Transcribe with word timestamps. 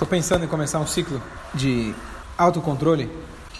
Estou 0.00 0.08
pensando 0.08 0.46
em 0.46 0.48
começar 0.48 0.78
um 0.78 0.86
ciclo 0.86 1.22
de 1.52 1.94
autocontrole, 2.38 3.10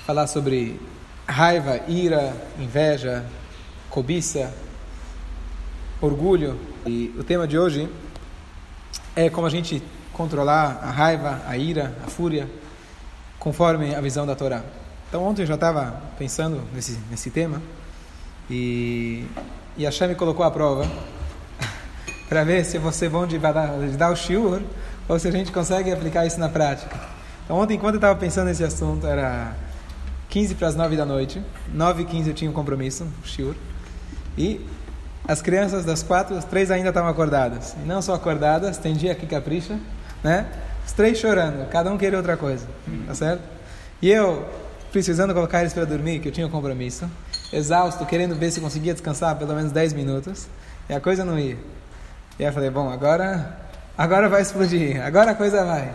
falar 0.06 0.26
sobre 0.26 0.80
raiva, 1.28 1.82
ira, 1.86 2.34
inveja, 2.58 3.26
cobiça, 3.90 4.50
orgulho. 6.00 6.58
E 6.86 7.14
o 7.18 7.22
tema 7.22 7.46
de 7.46 7.58
hoje 7.58 7.90
é 9.14 9.28
como 9.28 9.46
a 9.46 9.50
gente 9.50 9.82
controlar 10.14 10.80
a 10.82 10.90
raiva, 10.90 11.42
a 11.46 11.58
ira, 11.58 11.94
a 12.02 12.08
fúria, 12.08 12.48
conforme 13.38 13.94
a 13.94 14.00
visão 14.00 14.26
da 14.26 14.34
Torá. 14.34 14.62
Então 15.10 15.22
ontem 15.22 15.42
eu 15.42 15.46
já 15.46 15.56
estava 15.56 16.00
pensando 16.18 16.62
nesse, 16.72 16.98
nesse 17.10 17.30
tema 17.30 17.60
e, 18.48 19.26
e 19.76 19.86
a 19.86 19.90
Shem 19.90 20.14
colocou 20.14 20.46
à 20.46 20.50
prova 20.50 20.90
para 22.30 22.44
ver 22.44 22.64
se 22.64 22.78
você 22.78 23.10
vão 23.10 23.26
de 23.26 23.38
de 23.38 23.96
dar 23.98 24.10
o 24.10 24.16
shiur 24.16 24.62
ou 25.10 25.18
se 25.18 25.26
a 25.26 25.32
gente 25.32 25.50
consegue 25.50 25.90
aplicar 25.90 26.24
isso 26.24 26.38
na 26.38 26.48
prática. 26.48 26.96
Então 27.44 27.56
ontem, 27.56 27.74
enquanto 27.74 27.94
eu 27.94 27.98
estava 27.98 28.16
pensando 28.16 28.46
nesse 28.46 28.62
assunto, 28.62 29.08
era 29.08 29.56
15 30.28 30.54
para 30.54 30.68
as 30.68 30.76
9 30.76 30.96
da 30.96 31.04
noite, 31.04 31.42
9 31.74 32.02
e 32.02 32.04
15 32.04 32.28
eu 32.28 32.34
tinha 32.34 32.48
um 32.48 32.54
compromisso, 32.54 33.02
um 33.02 33.26
shiur, 33.26 33.56
e 34.38 34.64
as 35.26 35.42
crianças 35.42 35.84
das 35.84 36.04
quatro, 36.04 36.36
as 36.36 36.44
três 36.44 36.70
ainda 36.70 36.90
estavam 36.90 37.10
acordadas. 37.10 37.74
E 37.82 37.86
não 37.88 38.00
só 38.00 38.14
acordadas, 38.14 38.78
tem 38.78 38.94
dia 38.94 39.12
que 39.16 39.26
capricha, 39.26 39.80
né? 40.22 40.46
Os 40.86 40.92
três 40.92 41.18
chorando, 41.18 41.68
cada 41.70 41.90
um 41.90 41.98
queria 41.98 42.16
outra 42.16 42.36
coisa, 42.36 42.68
tá 43.08 43.14
certo? 43.14 43.42
E 44.00 44.08
eu, 44.08 44.48
precisando 44.92 45.34
colocar 45.34 45.58
eles 45.58 45.72
para 45.72 45.84
dormir, 45.84 46.20
que 46.20 46.28
eu 46.28 46.32
tinha 46.32 46.46
um 46.46 46.50
compromisso, 46.50 47.10
exausto, 47.52 48.06
querendo 48.06 48.36
ver 48.36 48.52
se 48.52 48.60
conseguia 48.60 48.92
descansar 48.92 49.34
pelo 49.34 49.56
menos 49.56 49.72
10 49.72 49.92
minutos, 49.92 50.46
e 50.88 50.94
a 50.94 51.00
coisa 51.00 51.24
não 51.24 51.36
ia. 51.36 51.58
E 52.38 52.44
aí 52.44 52.48
eu 52.48 52.52
falei, 52.52 52.70
bom, 52.70 52.88
agora, 52.88 53.69
agora 54.00 54.30
vai 54.30 54.40
explodir, 54.40 54.98
agora 55.04 55.32
a 55.32 55.34
coisa 55.34 55.62
vai. 55.62 55.92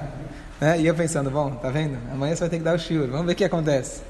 Né? 0.62 0.80
E 0.82 0.86
eu 0.86 0.94
pensando, 0.94 1.32
bom, 1.32 1.50
tá 1.56 1.72
vendo? 1.72 1.98
Amanhã 2.12 2.36
você 2.36 2.42
vai 2.42 2.50
ter 2.50 2.58
que 2.60 2.64
dar 2.64 2.76
o 2.76 2.78
shiur, 2.78 3.08
vamos 3.08 3.26
ver 3.26 3.32
o 3.32 3.36
que 3.36 3.44
acontece. 3.44 4.04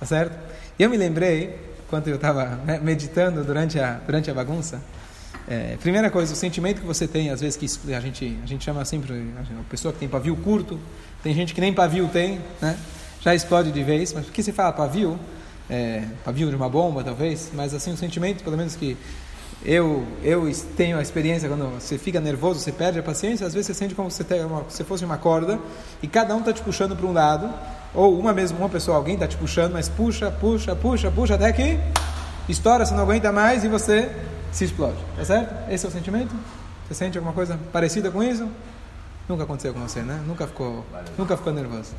Tá 0.00 0.06
certo? 0.06 0.34
E 0.78 0.82
eu 0.82 0.88
me 0.88 0.96
lembrei, 0.96 1.54
quando 1.90 2.08
eu 2.08 2.14
estava 2.14 2.58
meditando 2.82 3.44
durante 3.44 3.78
a, 3.78 4.00
durante 4.06 4.30
a 4.30 4.34
bagunça, 4.34 4.80
é, 5.46 5.76
primeira 5.78 6.10
coisa, 6.10 6.32
o 6.32 6.36
sentimento 6.36 6.80
que 6.80 6.86
você 6.86 7.06
tem, 7.06 7.28
às 7.28 7.42
vezes 7.42 7.58
que 7.58 7.94
a 7.94 8.00
gente, 8.00 8.38
a 8.42 8.46
gente 8.46 8.64
chama 8.64 8.82
sempre 8.86 9.12
a 9.12 9.70
pessoa 9.70 9.92
que 9.92 10.00
tem 10.00 10.08
pavio 10.08 10.34
curto, 10.36 10.80
tem 11.22 11.34
gente 11.34 11.52
que 11.52 11.60
nem 11.60 11.70
pavio 11.70 12.08
tem, 12.08 12.40
né? 12.62 12.78
já 13.20 13.34
explode 13.34 13.70
de 13.70 13.82
vez, 13.82 14.14
mas 14.14 14.24
por 14.24 14.32
que 14.32 14.42
se 14.42 14.52
fala 14.52 14.72
pavio? 14.72 15.20
É, 15.68 16.02
pavio 16.24 16.48
de 16.48 16.56
uma 16.56 16.68
bomba, 16.68 17.04
talvez, 17.04 17.50
mas 17.52 17.74
assim, 17.74 17.92
o 17.92 17.96
sentimento, 17.96 18.42
pelo 18.42 18.56
menos 18.56 18.74
que 18.74 18.96
eu, 19.64 20.06
eu 20.22 20.52
tenho 20.76 20.98
a 20.98 21.02
experiência, 21.02 21.48
quando 21.48 21.80
você 21.80 21.96
fica 21.96 22.20
nervoso, 22.20 22.60
você 22.60 22.70
perde 22.70 22.98
a 22.98 23.02
paciência, 23.02 23.46
às 23.46 23.54
vezes 23.54 23.68
você 23.68 23.74
sente 23.74 23.94
como 23.94 24.10
se 24.10 24.22
você 24.68 24.84
fosse 24.84 25.04
uma 25.04 25.16
corda 25.16 25.58
e 26.02 26.06
cada 26.06 26.36
um 26.36 26.40
está 26.40 26.52
te 26.52 26.60
puxando 26.60 26.94
para 26.94 27.06
um 27.06 27.12
lado, 27.12 27.50
ou 27.94 28.18
uma 28.18 28.34
mesmo, 28.34 28.58
uma 28.58 28.68
pessoa, 28.68 28.98
alguém 28.98 29.14
está 29.14 29.26
te 29.26 29.38
puxando, 29.38 29.72
mas 29.72 29.88
puxa, 29.88 30.30
puxa, 30.30 30.76
puxa, 30.76 31.10
puxa, 31.10 31.34
até 31.36 31.50
que 31.50 31.78
estoura, 32.46 32.84
você 32.84 32.92
não 32.94 33.04
aguenta 33.04 33.32
mais 33.32 33.64
e 33.64 33.68
você 33.68 34.14
se 34.52 34.64
explode. 34.64 34.98
Tá 35.16 35.24
certo? 35.24 35.70
Esse 35.70 35.86
é 35.86 35.88
o 35.88 35.92
sentimento? 35.92 36.34
Você 36.86 36.94
sente 36.94 37.16
alguma 37.16 37.32
coisa 37.32 37.58
parecida 37.72 38.10
com 38.10 38.22
isso? 38.22 38.46
Nunca 39.26 39.44
aconteceu 39.44 39.72
com 39.72 39.80
você, 39.80 40.02
né? 40.02 40.22
Nunca 40.26 40.46
ficou, 40.46 40.84
nunca 41.16 41.38
ficou 41.38 41.54
nervoso. 41.54 41.94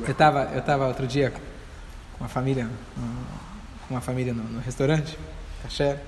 Eu 0.00 0.12
estava 0.12 0.44
eu 0.54 0.62
tava 0.62 0.86
outro 0.86 1.06
dia 1.06 1.30
com 1.30 1.40
uma 2.24 2.28
família, 2.28 2.66
com 3.86 3.94
uma 3.94 4.00
família 4.00 4.32
no, 4.32 4.44
no 4.44 4.60
restaurante 4.60 5.18
kasher. 5.62 5.98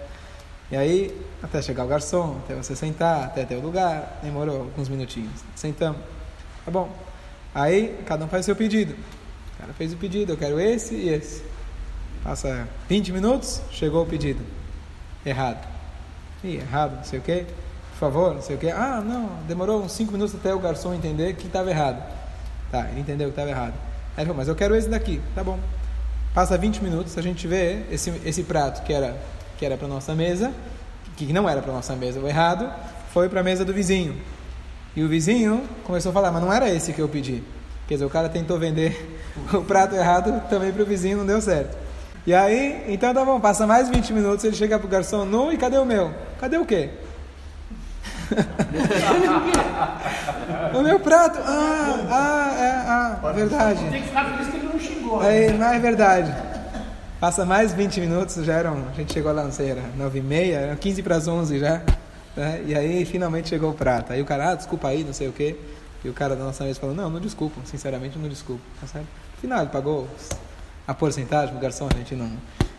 E 0.71 0.77
aí, 0.77 1.21
até 1.43 1.61
chegar 1.61 1.85
o 1.85 1.89
garçom, 1.89 2.39
até 2.45 2.55
você 2.55 2.75
sentar, 2.75 3.25
até 3.25 3.45
ter 3.45 3.57
o 3.57 3.61
lugar, 3.61 4.21
demorou 4.23 4.61
alguns 4.61 4.89
minutinhos. 4.89 5.43
Sentamos. 5.55 6.01
Tá 6.65 6.71
bom. 6.71 6.91
Aí, 7.55 8.03
cada 8.07 8.25
um 8.25 8.29
faz 8.29 8.45
o 8.45 8.47
seu 8.47 8.57
pedido. 8.57 8.95
O 8.95 9.61
cara 9.61 9.73
fez 9.75 9.93
o 9.93 9.97
pedido, 9.97 10.33
eu 10.33 10.37
quero 10.37 10.59
esse 10.59 10.95
e 10.95 11.09
esse. 11.11 11.43
Passa 12.25 12.67
20 12.89 13.13
minutos, 13.13 13.61
chegou 13.71 14.03
o 14.03 14.07
pedido. 14.07 14.41
Errado. 15.27 15.67
Ih, 16.43 16.57
errado, 16.57 16.97
não 16.97 17.05
sei 17.05 17.19
o 17.19 17.23
quê. 17.23 17.45
Por 17.93 17.99
favor, 17.99 18.35
não 18.35 18.43
sei 18.43 18.57
o 18.57 18.59
quê. 18.59 18.71
Ah, 18.71 19.03
não, 19.05 19.29
demorou 19.47 19.83
uns 19.83 19.93
5 19.93 20.11
minutos 20.11 20.35
até 20.35 20.55
o 20.55 20.59
garçom 20.59 20.95
entender 20.95 21.35
que 21.35 21.47
estava 21.47 21.69
errado. 21.69 22.03
Tá, 22.71 22.89
ele 22.91 23.01
entendeu 23.01 23.29
que 23.29 23.33
estava 23.33 23.51
errado. 23.51 23.75
Aí 24.17 24.23
ele 24.23 24.27
falou, 24.27 24.37
mas 24.37 24.49
eu 24.49 24.55
quero 24.55 24.75
esse 24.75 24.89
daqui. 24.89 25.21
Tá 25.35 25.45
bom. 25.45 25.59
Passa 26.33 26.57
20 26.57 26.83
minutos, 26.83 27.19
a 27.19 27.23
gente 27.23 27.47
vê 27.47 27.85
esse, 27.91 28.11
esse 28.25 28.43
prato 28.43 28.83
que 28.85 28.93
era 28.93 29.17
que 29.63 29.67
era 29.67 29.77
para 29.77 29.87
nossa 29.87 30.13
mesa, 30.13 30.53
que 31.17 31.33
não 31.33 31.49
era 31.49 31.63
para 31.63 31.73
nossa 31.73 31.95
mesa, 31.95 32.19
o 32.19 32.27
errado, 32.27 32.69
foi 33.13 33.29
para 33.29 33.43
a 33.43 33.45
mesa 33.45 33.65
do 33.65 33.73
vizinho. 33.73 34.21
E 34.97 35.05
o 35.05 35.09
vizinho 35.09 35.63
começou 35.85 36.11
a 36.11 36.13
falar, 36.13 36.33
mas 36.33 36.43
não 36.43 36.53
era 36.53 36.69
esse 36.69 36.93
que 36.93 37.01
eu 37.01 37.09
pedi. 37.09 37.45
Quer 37.87 37.95
dizer, 37.95 38.05
o 38.05 38.11
cara 38.11 38.29
tentou 38.29 38.59
vender 38.59 39.21
o 39.55 39.63
prato 39.63 39.95
errado 39.95 40.43
também 40.51 40.73
para 40.73 40.83
o 40.83 40.85
vizinho, 40.85 41.19
não 41.19 41.25
deu 41.25 41.41
certo. 41.41 41.79
E 42.27 42.35
aí, 42.35 42.87
então 42.89 43.15
tá 43.15 43.25
bom, 43.25 43.39
passa 43.39 43.65
mais 43.65 43.89
20 43.89 44.13
minutos, 44.13 44.45
ele 44.45 44.57
chega 44.57 44.81
pro 44.81 44.89
garçom, 44.89 45.25
nu, 45.25 45.53
e 45.53 45.57
cadê 45.57 45.79
o 45.79 45.85
meu? 45.85 46.13
Cadê 46.41 46.59
o 46.59 46.67
quê? 46.67 46.91
o 50.75 50.83
meu 50.83 50.99
prato, 50.99 51.39
ah, 51.39 52.09
ah, 52.11 52.57
é, 52.59 52.71
ah, 53.29 53.33
verdade. 53.33 53.79
Tem 53.93 54.03
que 54.03 54.09
ficar 54.09 54.25
feliz 54.25 54.49
que 54.49 54.57
ele 54.57 54.69
não 54.73 54.81
xingou. 54.81 55.23
É, 55.23 55.53
não 55.53 55.73
é 55.73 55.79
verdade. 55.79 56.52
Passa 57.23 57.45
mais 57.45 57.73
20 57.73 58.01
minutos, 58.01 58.35
já 58.45 58.55
eram, 58.55 58.89
a 58.91 58.95
gente 58.95 59.13
chegou 59.13 59.33
lá, 59.33 59.45
não 59.45 59.53
sei, 59.53 59.71
era 59.71 59.83
9 59.97 60.19
e 60.19 60.23
meia, 60.23 60.57
eram 60.57 60.75
15 60.75 61.05
para 61.05 61.15
as 61.15 61.29
11 61.29 61.57
já. 61.61 61.81
Né? 62.35 62.65
E 62.67 62.75
aí 62.75 63.05
finalmente 63.05 63.49
chegou 63.49 63.71
o 63.71 63.75
prato. 63.75 64.13
Aí 64.13 64.21
o 64.21 64.25
cara, 64.25 64.51
ah, 64.51 64.55
desculpa 64.57 64.89
aí, 64.89 65.05
não 65.05 65.13
sei 65.13 65.29
o 65.29 65.33
quê. 65.33 65.55
E 66.05 66.09
o 66.09 66.13
cara 66.13 66.35
da 66.35 66.43
nossa 66.43 66.65
mesa 66.65 66.81
falou, 66.81 66.97
não, 66.97 67.09
não 67.09 67.21
desculpa, 67.21 67.61
sinceramente 67.65 68.19
não 68.19 68.29
desculpa. 68.29 68.61
Tá 68.81 68.89
certo? 68.89 69.07
No 69.07 69.41
final 69.41 69.61
ele 69.61 69.71
pagou 69.71 70.09
a 70.85 70.93
porcentagem, 70.93 71.55
o 71.55 71.61
garçom 71.61 71.87
a 71.95 71.97
gente 71.97 72.17
não... 72.17 72.29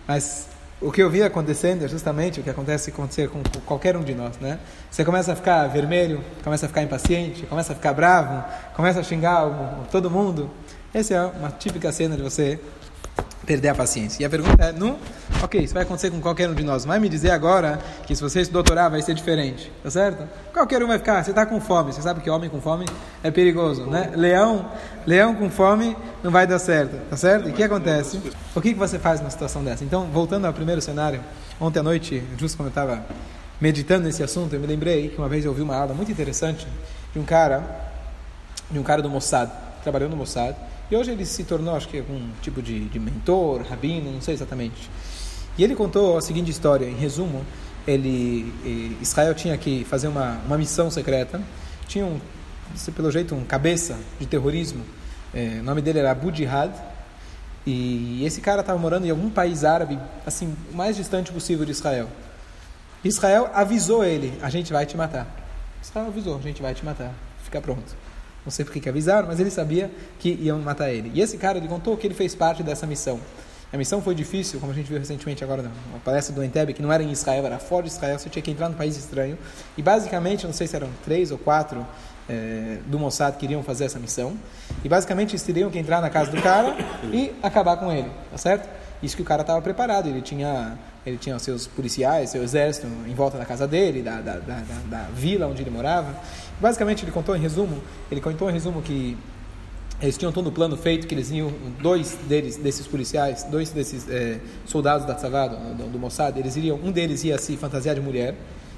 Mas 0.06 0.50
o 0.82 0.92
que 0.92 1.02
eu 1.02 1.10
vi 1.10 1.24
acontecendo 1.24 1.86
é 1.86 1.88
justamente 1.88 2.42
o 2.42 2.44
que 2.44 2.50
acontece 2.50 2.90
acontecer 2.90 3.30
com 3.30 3.42
qualquer 3.66 3.96
um 3.96 4.04
de 4.04 4.14
nós, 4.14 4.38
né? 4.40 4.60
Você 4.92 5.06
começa 5.06 5.32
a 5.32 5.38
ficar 5.38 5.68
vermelho, 5.68 6.22
começa 6.44 6.66
a 6.66 6.68
ficar 6.68 6.84
impaciente, 6.84 7.46
começa 7.46 7.72
a 7.72 7.76
ficar 7.78 7.94
bravo, 7.94 8.44
começa 8.76 9.00
a 9.00 9.04
xingar 9.04 9.88
todo 9.90 10.12
mundo. 10.12 10.52
Essa 10.94 11.14
é 11.14 11.22
uma 11.28 11.50
típica 11.50 11.94
cena 11.94 12.18
de 12.18 12.22
você 12.22 12.60
perder 13.46 13.70
a 13.70 13.76
paciência. 13.76 14.24
E 14.24 14.26
a 14.26 14.30
pergunta 14.30 14.64
é, 14.64 14.72
não, 14.72 14.98
ok, 15.42 15.62
isso 15.62 15.74
vai 15.74 15.84
acontecer 15.84 16.10
com 16.10 16.20
qualquer 16.22 16.50
um 16.50 16.54
de 16.54 16.64
nós. 16.64 16.86
Vai 16.86 17.00
me 17.00 17.10
dizer 17.10 17.32
agora 17.32 17.80
que 18.06 18.16
se 18.16 18.22
você 18.22 18.42
estudar 18.42 18.64
Torá 18.64 18.90
vai 18.90 19.02
ser 19.02 19.14
diferente, 19.14 19.72
tá 19.84 19.90
certo? 19.90 20.28
Qualquer 20.54 20.82
um 20.84 20.88
vai 20.88 20.98
ficar, 20.98 21.24
você 21.24 21.32
está 21.32 21.46
com 21.46 21.60
fome, 21.60 21.92
você 21.92 22.02
sabe 22.02 22.22
que 22.22 22.30
homem 22.30 22.50
com 22.50 22.62
fome 22.62 22.86
é 23.22 23.30
perigoso, 23.30 23.86
né? 23.86 24.12
Leão, 24.16 24.70
leão 25.06 25.36
com 25.36 25.50
fome 25.50 25.96
não 26.24 26.32
vai 26.32 26.48
dar 26.48 26.60
certo, 26.60 26.96
tá 27.10 27.18
certo? 27.18 27.50
E 27.50 27.52
o 27.52 27.54
que 27.54 27.64
acontece? 27.64 28.20
O 28.56 28.62
que, 28.62 28.74
que 28.74 28.80
você 28.80 28.98
faz 28.98 29.20
numa 29.20 29.30
situação 29.30 29.64
dessa? 29.64 29.84
Então, 29.84 30.08
voltando 30.08 30.46
ao 30.46 30.54
primeiro 30.54 30.82
cenário, 30.82 31.22
ontem 31.60 31.80
à 31.80 31.84
noite, 31.84 32.24
justo 32.38 32.58
quando 32.58 32.68
eu 32.68 32.70
estava 32.70 33.04
meditando 33.60 34.06
nesse 34.06 34.24
assunto, 34.24 34.54
eu 34.54 34.60
me 34.60 34.68
lembrei 34.68 35.10
que 35.10 35.18
uma 35.18 35.30
vez 35.30 35.46
eu 35.46 35.52
ouvi 35.52 35.62
uma 35.62 35.76
aula 35.76 35.94
muito 35.94 36.12
interessante 36.12 36.68
de 37.12 37.20
um 37.20 37.24
cara, 37.24 37.64
de 38.70 38.80
um 38.80 38.84
cara 38.84 39.02
do 39.02 39.10
Mossad, 39.10 39.50
trabalhou 39.84 40.10
no 40.10 40.16
Mossad, 40.16 40.56
e 40.92 40.96
hoje 40.96 41.12
ele 41.12 41.26
se 41.26 41.44
tornou, 41.44 41.76
acho 41.76 41.88
que, 41.88 42.00
algum 42.00 42.30
tipo 42.42 42.62
de, 42.62 42.86
de 42.86 43.00
mentor, 43.00 43.64
rabino, 43.64 44.12
não 44.12 44.22
sei 44.22 44.34
exatamente. 44.34 44.90
E 45.58 45.64
ele 45.64 45.76
contou 45.76 46.18
a 46.18 46.22
seguinte 46.22 46.52
história, 46.52 46.86
em 46.86 46.96
resumo, 46.96 47.46
ele, 47.88 48.54
Israel 49.02 49.34
tinha 49.34 49.58
que 49.58 49.84
fazer 49.86 50.08
uma, 50.08 50.40
uma 50.46 50.58
missão 50.58 50.90
secreta, 50.90 51.42
tinha 51.88 52.06
um, 52.06 52.20
pelo 52.96 53.12
jeito, 53.12 53.36
um 53.36 53.44
cabeça 53.44 53.98
de 54.20 54.26
terrorismo, 54.26 54.84
é, 55.34 55.60
o 55.60 55.64
nome 55.64 55.82
dele 55.82 56.00
era 56.00 56.12
Abu 56.12 56.34
Jihad, 56.34 56.72
e 57.66 58.26
esse 58.26 58.42
cara 58.42 58.62
estava 58.62 58.78
morando 58.78 59.06
em 59.06 59.10
algum 59.10 59.30
país 59.30 59.64
árabe, 59.64 59.98
assim, 60.26 60.56
o 60.72 60.76
mais 60.76 60.96
distante 60.96 61.32
possível 61.32 61.66
de 61.66 61.72
Israel. 61.72 62.10
Israel 63.04 63.50
avisou 63.54 64.04
ele, 64.04 64.38
a 64.42 64.50
gente 64.50 64.72
vai 64.72 64.86
te 64.86 64.98
matar. 64.98 65.28
Israel 65.82 66.08
avisou, 66.08 66.38
a 66.38 66.42
gente 66.42 66.62
vai 66.62 66.74
te 66.74 66.84
matar, 66.84 67.14
fica 67.44 67.62
pronto. 67.62 67.96
Não 68.46 68.52
sei 68.52 68.66
por 68.66 68.74
que 68.74 68.90
avisaram, 68.90 69.28
mas 69.28 69.40
ele 69.40 69.50
sabia 69.50 69.90
que 70.20 70.30
iam 70.42 70.60
matar 70.60 70.92
ele. 70.92 71.12
E 71.14 71.22
esse 71.22 71.38
cara, 71.38 71.58
ele 71.58 71.68
contou 71.68 71.96
que 71.96 72.06
ele 72.06 72.14
fez 72.14 72.36
parte 72.36 72.62
dessa 72.62 72.86
missão. 72.86 73.20
A 73.72 73.78
missão 73.78 74.02
foi 74.04 74.14
difícil, 74.14 74.60
como 74.60 74.72
a 74.72 74.76
gente 74.76 74.88
viu 74.88 75.00
recentemente 75.00 75.44
agora 75.44 75.64
na 75.64 75.72
palestra 76.06 76.36
do 76.36 76.44
Entebbe, 76.44 76.74
que 76.74 76.82
não 76.82 76.94
era 76.94 77.02
em 77.02 77.12
Israel, 77.12 77.44
era 77.46 77.58
fora 77.58 77.84
de 77.84 77.90
Israel, 77.90 78.20
você 78.20 78.30
tinha 78.30 78.44
que 78.44 78.52
entrar 78.52 78.70
num 78.70 78.76
país 78.76 78.96
estranho. 78.96 79.36
E 79.76 79.82
basicamente, 79.82 80.46
não 80.46 80.54
sei 80.54 80.68
se 80.68 80.76
eram 80.76 80.90
três 81.04 81.32
ou 81.32 81.40
quatro 81.40 81.84
é, 82.30 82.78
do 82.86 83.00
Mossad 83.00 83.36
que 83.36 83.46
iriam 83.46 83.64
fazer 83.64 83.86
essa 83.86 83.98
missão. 83.98 84.38
E 84.84 84.90
basicamente 84.90 85.32
eles 85.32 85.42
teriam 85.42 85.72
que 85.72 85.80
entrar 85.80 86.02
na 86.02 86.10
casa 86.12 86.30
do 86.30 86.40
cara 86.40 86.76
e 87.12 87.34
acabar 87.42 87.78
com 87.78 87.92
ele, 87.92 88.12
tá 88.30 88.38
certo? 88.38 88.70
Isso 89.04 89.18
que 89.18 89.22
o 89.22 89.26
cara 89.26 89.42
estava 89.42 89.62
preparado, 89.62 90.08
ele 90.08 90.22
tinha, 90.22 90.78
ele 91.06 91.18
tinha 91.18 91.38
seus 91.38 91.68
policiais, 91.68 92.30
seu 92.30 92.42
exército 92.42 92.88
em 93.06 93.14
volta 93.14 93.38
da 93.38 93.44
casa 93.44 93.68
dele, 93.68 94.02
da, 94.02 94.22
da, 94.22 94.38
da, 94.38 94.64
da 94.90 95.08
vila 95.14 95.46
onde 95.46 95.62
ele 95.62 95.70
morava. 95.70 96.16
Basicamente, 96.60 97.04
ele 97.04 97.12
contou 97.12 97.36
em 97.36 97.40
resumo, 97.40 97.84
ele 98.10 98.22
contou 98.22 98.50
em 98.50 98.54
resumo 98.54 98.82
que 98.82 99.18
eles 100.02 100.18
tinham 100.18 100.32
todo 100.32 100.48
o 100.48 100.52
plano 100.52 100.76
feito, 100.76 101.06
que 101.06 101.14
eles 101.14 101.32
iam, 101.32 101.52
dois 101.82 102.18
deles, 102.28 102.58
desses 102.58 102.88
policiais, 102.88 103.44
dois 103.44 103.72
desses 103.72 104.10
é, 104.10 104.40
soldados 104.66 105.06
da 105.06 105.16
Tzavá, 105.16 105.48
do, 105.48 105.92
do, 105.92 106.00
Mossad, 106.00 106.38
eles 106.38 106.56
iriam, 106.56 106.80
um 106.84 106.92
deles 106.92 107.24
ia 107.24 107.38
se 107.38 107.56
fantasiar 107.58 107.96
de 107.96 108.02
mulher, 108.02 108.36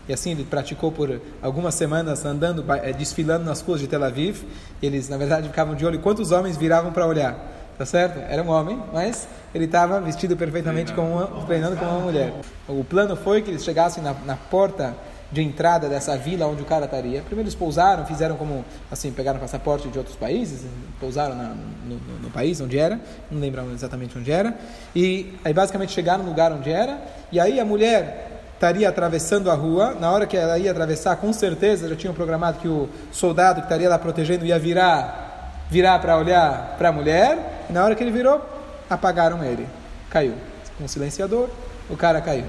E 0.08 0.14
assim 0.14 0.32
ele 0.32 0.44
praticou 0.44 0.92
por 0.92 1.20
algumas 1.42 1.74
semanas 1.74 2.24
andando, 2.26 2.64
eh, 2.84 2.94
desfilando 2.94 3.44
nas 3.44 3.62
ruas 3.62 3.80
de 3.80 3.88
Tel 3.88 4.04
Aviv. 4.04 4.44
Eles, 4.82 5.10
na 5.10 5.18
verdade, 5.18 5.48
ficavam 5.48 5.74
de 5.74 5.84
olho 5.84 6.00
quantos 6.00 6.32
homens 6.32 6.58
viravam 6.58 6.92
para 6.92 7.08
olhar. 7.08 7.65
Tá 7.78 7.86
certo? 7.86 8.20
Era 8.30 8.42
um 8.42 8.50
homem, 8.50 8.82
mas 8.94 9.28
ele 9.54 9.66
estava 9.66 10.00
vestido 10.00 10.38
perfeitamente 10.38 10.94
como 10.94 11.18
uma, 11.18 11.46
treinando 11.46 11.76
como 11.76 11.92
uma 11.92 12.00
mulher. 12.00 12.34
O 12.68 12.84
plano 12.84 13.18
foi 13.18 13.42
que 13.42 13.52
eles 13.52 13.66
chegassem 13.66 14.02
na, 14.02 14.14
na 14.26 14.38
porta 14.38 14.96
de 15.32 15.42
entrada 15.42 15.90
dessa 15.90 16.16
vila 16.16 16.46
onde 16.46 16.62
o 16.62 16.66
cara 16.66 16.86
estaria. 16.86 17.22
Primeiro 17.22 17.48
eles 17.48 17.56
pousaram, 17.56 18.06
fizeram 18.06 18.38
como, 18.38 18.64
assim, 18.90 19.12
pegaram 19.12 19.40
passaporte 19.40 19.90
de 19.90 19.98
outros 19.98 20.16
países, 20.16 20.62
pousaram 21.00 21.36
na, 21.36 21.50
no, 21.50 21.96
no, 21.96 22.20
no, 22.24 22.30
país 22.30 22.62
onde 22.62 22.78
era, 22.78 23.00
não 23.30 23.42
lembram 23.42 23.72
exatamente 23.74 24.18
onde 24.18 24.32
era, 24.32 24.56
e 24.96 25.34
aí 25.44 25.54
basicamente 25.54 25.92
chegaram 25.92 26.24
no 26.24 26.30
lugar 26.30 26.54
onde 26.54 26.70
era, 26.70 27.00
e 27.32 27.40
aí 27.40 27.60
a 27.60 27.66
mulher 27.66 28.44
estaria 28.54 28.88
atravessando 28.88 29.52
a 29.52 29.54
rua, 29.54 29.96
na 30.00 30.10
hora 30.10 30.26
que 30.26 30.38
ela 30.38 30.58
ia 30.58 30.72
atravessar, 30.72 31.18
com 31.18 31.34
certeza 31.34 31.90
já 31.90 31.96
tinham 31.96 32.14
programado 32.14 32.60
que 32.60 32.68
o 32.68 32.88
soldado 33.12 33.60
que 33.60 33.66
estaria 33.66 33.90
lá 33.90 34.00
protegendo 34.00 34.46
ia 34.46 34.58
virar, 34.58 35.25
virar 35.70 36.00
para 36.00 36.18
olhar 36.18 36.76
para 36.78 36.90
a 36.90 36.92
mulher, 36.92 37.66
e 37.70 37.74
na 37.74 37.84
hora 37.84 37.96
que 37.96 38.04
ele 38.04 38.12
virou, 38.12 38.42
apagaram 38.90 39.44
ele, 39.44 39.68
caiu, 40.10 40.34
com 40.78 40.86
o 40.86 40.90
silenciador, 40.90 41.50
o 41.90 41.96
cara 41.96 42.22
caiu. 42.22 42.46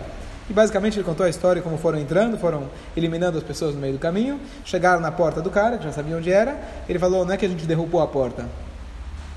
E 0.48 0.52
basicamente 0.52 0.96
ele 0.96 1.04
contou 1.04 1.26
a 1.26 1.28
história 1.28 1.60
como 1.60 1.76
foram 1.76 1.98
entrando, 1.98 2.38
foram 2.38 2.68
eliminando 2.96 3.36
as 3.36 3.42
pessoas 3.42 3.74
no 3.74 3.80
meio 3.80 3.94
do 3.94 3.98
caminho, 3.98 4.40
chegaram 4.64 5.00
na 5.00 5.10
porta 5.10 5.42
do 5.42 5.50
cara, 5.50 5.76
que 5.76 5.84
já 5.84 5.92
sabia 5.92 6.16
onde 6.16 6.30
era. 6.30 6.56
Ele 6.88 6.98
falou: 6.98 7.24
não 7.24 7.34
é 7.34 7.36
que 7.36 7.44
a 7.44 7.48
gente 7.48 7.66
derrubou 7.66 8.00
a 8.00 8.06
porta, 8.06 8.46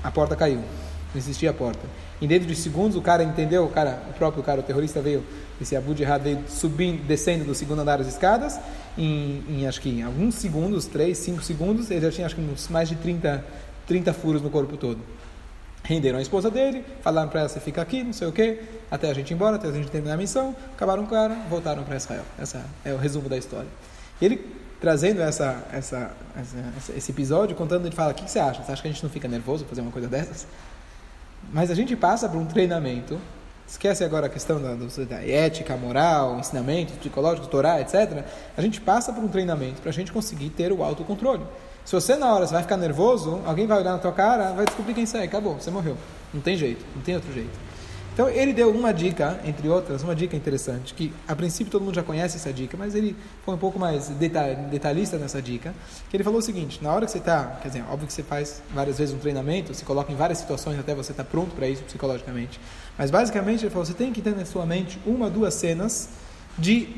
a 0.04 0.10
porta 0.10 0.36
caiu, 0.36 0.58
não 0.58 1.16
existia 1.16 1.50
a 1.50 1.54
porta. 1.54 1.80
Em 2.22 2.28
dentro 2.28 2.46
de 2.46 2.54
segundos 2.54 2.96
o 2.96 3.02
cara 3.02 3.24
entendeu, 3.24 3.64
o 3.64 3.68
cara, 3.68 4.02
o 4.10 4.12
próprio 4.12 4.42
cara, 4.42 4.60
o 4.60 4.62
terrorista 4.62 5.00
veio, 5.00 5.24
esse 5.60 5.74
Abu 5.74 5.96
Jihad 5.96 6.22
veio 6.22 6.44
subindo, 6.48 7.02
descendo 7.04 7.44
do 7.44 7.54
segundo 7.54 7.80
andar 7.80 7.98
das 7.98 8.06
escadas, 8.06 8.60
em, 8.96 9.42
em, 9.48 9.66
acho 9.66 9.80
que 9.80 9.88
em 9.88 10.02
alguns 10.02 10.34
segundos, 10.34 10.86
3, 10.86 11.16
5 11.16 11.42
segundos, 11.42 11.90
ele 11.90 12.02
já 12.02 12.10
tinha 12.10 12.26
acho 12.26 12.36
que 12.36 12.42
uns, 12.42 12.68
mais 12.68 12.88
de 12.88 12.96
30, 12.96 13.42
30 13.90 14.12
furos 14.12 14.40
no 14.40 14.50
corpo 14.50 14.76
todo 14.76 15.00
renderam 15.82 16.20
a 16.20 16.22
esposa 16.22 16.48
dele, 16.48 16.84
falaram 17.02 17.28
para 17.28 17.40
ela, 17.40 17.48
você 17.48 17.58
fica 17.58 17.82
aqui, 17.82 18.04
não 18.04 18.12
sei 18.12 18.28
o 18.28 18.32
quê, 18.32 18.60
até 18.88 19.10
a 19.10 19.14
gente 19.14 19.32
ir 19.32 19.34
embora, 19.34 19.56
até 19.56 19.66
a 19.66 19.72
gente 19.72 19.90
terminar 19.90 20.14
a 20.14 20.16
missão, 20.16 20.54
acabaram 20.72 21.02
com 21.04 21.10
cara, 21.10 21.34
voltaram 21.48 21.82
para 21.82 21.96
Israel. 21.96 22.22
Esse 22.40 22.56
é 22.84 22.92
o 22.92 22.96
resumo 22.96 23.28
da 23.28 23.36
história. 23.36 23.66
E 24.20 24.24
ele, 24.24 24.56
trazendo 24.80 25.20
essa, 25.20 25.64
essa, 25.72 26.12
essa, 26.36 26.92
esse 26.96 27.10
episódio, 27.10 27.56
contando, 27.56 27.86
ele 27.86 27.96
fala, 27.96 28.12
o 28.12 28.14
que, 28.14 28.22
que 28.22 28.30
você 28.30 28.38
acha? 28.38 28.62
Você 28.62 28.70
acha 28.70 28.80
que 28.80 28.86
a 28.86 28.92
gente 28.92 29.02
não 29.02 29.10
fica 29.10 29.26
nervoso 29.26 29.64
fazer 29.64 29.80
uma 29.80 29.90
coisa 29.90 30.06
dessas? 30.06 30.46
Mas 31.52 31.68
a 31.72 31.74
gente 31.74 31.96
passa 31.96 32.28
por 32.28 32.38
um 32.38 32.46
treinamento, 32.46 33.18
esquece 33.66 34.04
agora 34.04 34.26
a 34.26 34.30
questão 34.30 34.62
da, 34.62 34.76
da 34.76 35.26
ética, 35.26 35.76
moral, 35.76 36.38
ensinamento 36.38 36.92
psicológico, 36.92 37.48
Torá, 37.48 37.80
etc. 37.80 38.24
A 38.56 38.62
gente 38.62 38.80
passa 38.80 39.12
por 39.12 39.24
um 39.24 39.28
treinamento 39.28 39.80
para 39.80 39.90
a 39.90 39.92
gente 39.92 40.12
conseguir 40.12 40.50
ter 40.50 40.70
o 40.70 40.84
autocontrole. 40.84 41.42
Se 41.84 41.92
você 41.92 42.16
na 42.16 42.32
hora 42.32 42.46
você 42.46 42.52
vai 42.52 42.62
ficar 42.62 42.76
nervoso, 42.76 43.40
alguém 43.44 43.66
vai 43.66 43.78
olhar 43.78 43.92
na 43.92 43.98
tua 43.98 44.12
cara, 44.12 44.52
vai 44.52 44.64
descobrir 44.64 44.94
quem 44.94 45.06
você 45.06 45.18
é, 45.18 45.22
acabou, 45.22 45.54
você 45.54 45.70
morreu. 45.70 45.96
Não 46.32 46.40
tem 46.40 46.56
jeito, 46.56 46.84
não 46.94 47.02
tem 47.02 47.14
outro 47.14 47.32
jeito. 47.32 47.70
Então 48.12 48.28
ele 48.28 48.52
deu 48.52 48.70
uma 48.70 48.92
dica, 48.92 49.40
entre 49.44 49.68
outras, 49.68 50.02
uma 50.02 50.14
dica 50.14 50.36
interessante, 50.36 50.92
que 50.94 51.12
a 51.26 51.34
princípio 51.34 51.70
todo 51.70 51.82
mundo 51.82 51.94
já 51.94 52.02
conhece 52.02 52.36
essa 52.36 52.52
dica, 52.52 52.76
mas 52.76 52.94
ele 52.94 53.16
foi 53.44 53.54
um 53.54 53.58
pouco 53.58 53.78
mais 53.78 54.08
detalhista 54.08 55.16
nessa 55.16 55.40
dica, 55.40 55.72
que 56.10 56.16
ele 56.16 56.24
falou 56.24 56.40
o 56.40 56.42
seguinte, 56.42 56.82
na 56.82 56.92
hora 56.92 57.06
que 57.06 57.12
você 57.12 57.18
está, 57.18 57.58
quer 57.62 57.68
dizer, 57.68 57.84
óbvio 57.90 58.06
que 58.08 58.12
você 58.12 58.22
faz 58.22 58.62
várias 58.74 58.98
vezes 58.98 59.14
um 59.14 59.18
treinamento, 59.18 59.72
se 59.72 59.84
coloca 59.84 60.12
em 60.12 60.16
várias 60.16 60.38
situações 60.38 60.78
até 60.78 60.94
você 60.94 61.12
estar 61.12 61.24
tá 61.24 61.30
pronto 61.30 61.54
para 61.54 61.68
isso 61.68 61.82
psicologicamente, 61.84 62.60
mas 62.98 63.10
basicamente 63.10 63.62
ele 63.62 63.70
falou, 63.70 63.86
você 63.86 63.94
tem 63.94 64.12
que 64.12 64.20
ter 64.20 64.36
na 64.36 64.44
sua 64.44 64.66
mente 64.66 64.98
uma, 65.06 65.30
duas 65.30 65.54
cenas 65.54 66.10
de, 66.58 66.88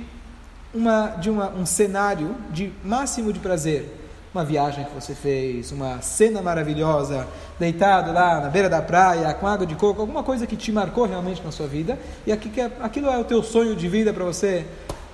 uma, 0.73 1.08
de 1.08 1.31
uma, 1.31 1.50
um 1.50 1.67
cenário 1.67 2.35
de 2.50 2.73
máximo 2.82 3.32
de 3.32 3.38
prazer, 3.38 4.01
uma 4.34 4.44
viagem 4.44 4.84
que 4.84 4.94
você 4.94 5.14
fez, 5.14 5.70
uma 5.73 6.00
cena 6.00 6.40
maravilhosa, 6.40 7.26
deitado 7.58 8.12
lá 8.12 8.40
na 8.40 8.49
beira 8.49 8.69
da 8.69 8.81
praia, 8.81 9.32
com 9.34 9.46
água 9.46 9.67
de 9.67 9.75
coco, 9.75 10.00
alguma 10.00 10.23
coisa 10.23 10.46
que 10.46 10.56
te 10.56 10.73
marcou 10.73 11.05
realmente 11.05 11.43
na 11.43 11.52
sua 11.52 11.67
vida, 11.67 11.99
e 12.26 12.32
é, 12.32 12.38
aquilo 12.81 13.08
é 13.08 13.19
o 13.19 13.25
teu 13.25 13.43
sonho 13.43 13.76
de 13.76 13.88
vida 13.88 14.12
para 14.12 14.25
você 14.25 14.64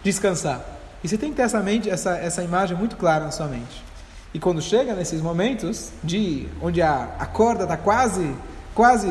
descansar. 0.04 0.64
E 1.02 1.08
você 1.08 1.18
tem 1.18 1.30
que 1.30 1.36
ter 1.36 1.42
essa, 1.42 1.60
mente, 1.60 1.90
essa, 1.90 2.16
essa 2.16 2.42
imagem 2.42 2.76
muito 2.76 2.96
clara 2.96 3.24
na 3.24 3.30
sua 3.32 3.46
mente. 3.46 3.82
E 4.32 4.38
quando 4.38 4.62
chega 4.62 4.94
nesses 4.94 5.20
momentos 5.20 5.90
de 6.02 6.46
onde 6.62 6.80
a, 6.80 7.08
a 7.18 7.26
corda 7.26 7.64
está 7.64 7.76
quase, 7.76 8.32
quase 8.74 9.10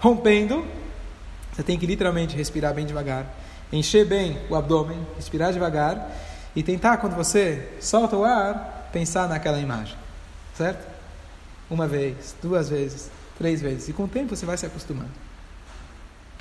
rompendo, 0.00 0.64
você 1.52 1.62
tem 1.62 1.76
que 1.76 1.86
literalmente 1.86 2.36
respirar 2.36 2.72
bem 2.72 2.86
devagar, 2.86 3.26
encher 3.72 4.06
bem 4.06 4.38
o 4.48 4.54
abdômen, 4.54 4.98
respirar 5.16 5.52
devagar 5.52 6.08
e 6.54 6.62
tentar, 6.62 6.96
quando 6.96 7.14
você 7.14 7.68
solta 7.80 8.16
o 8.16 8.24
ar, 8.24 8.88
pensar 8.92 9.28
naquela 9.28 9.58
imagem, 9.58 9.96
certo? 10.56 10.88
Uma 11.70 11.86
vez, 11.86 12.34
duas 12.42 12.68
vezes, 12.68 13.10
três 13.38 13.60
vezes, 13.60 13.88
e 13.88 13.92
com 13.92 14.04
o 14.04 14.08
tempo 14.08 14.34
você 14.34 14.44
vai 14.44 14.56
se 14.56 14.66
acostumando. 14.66 15.10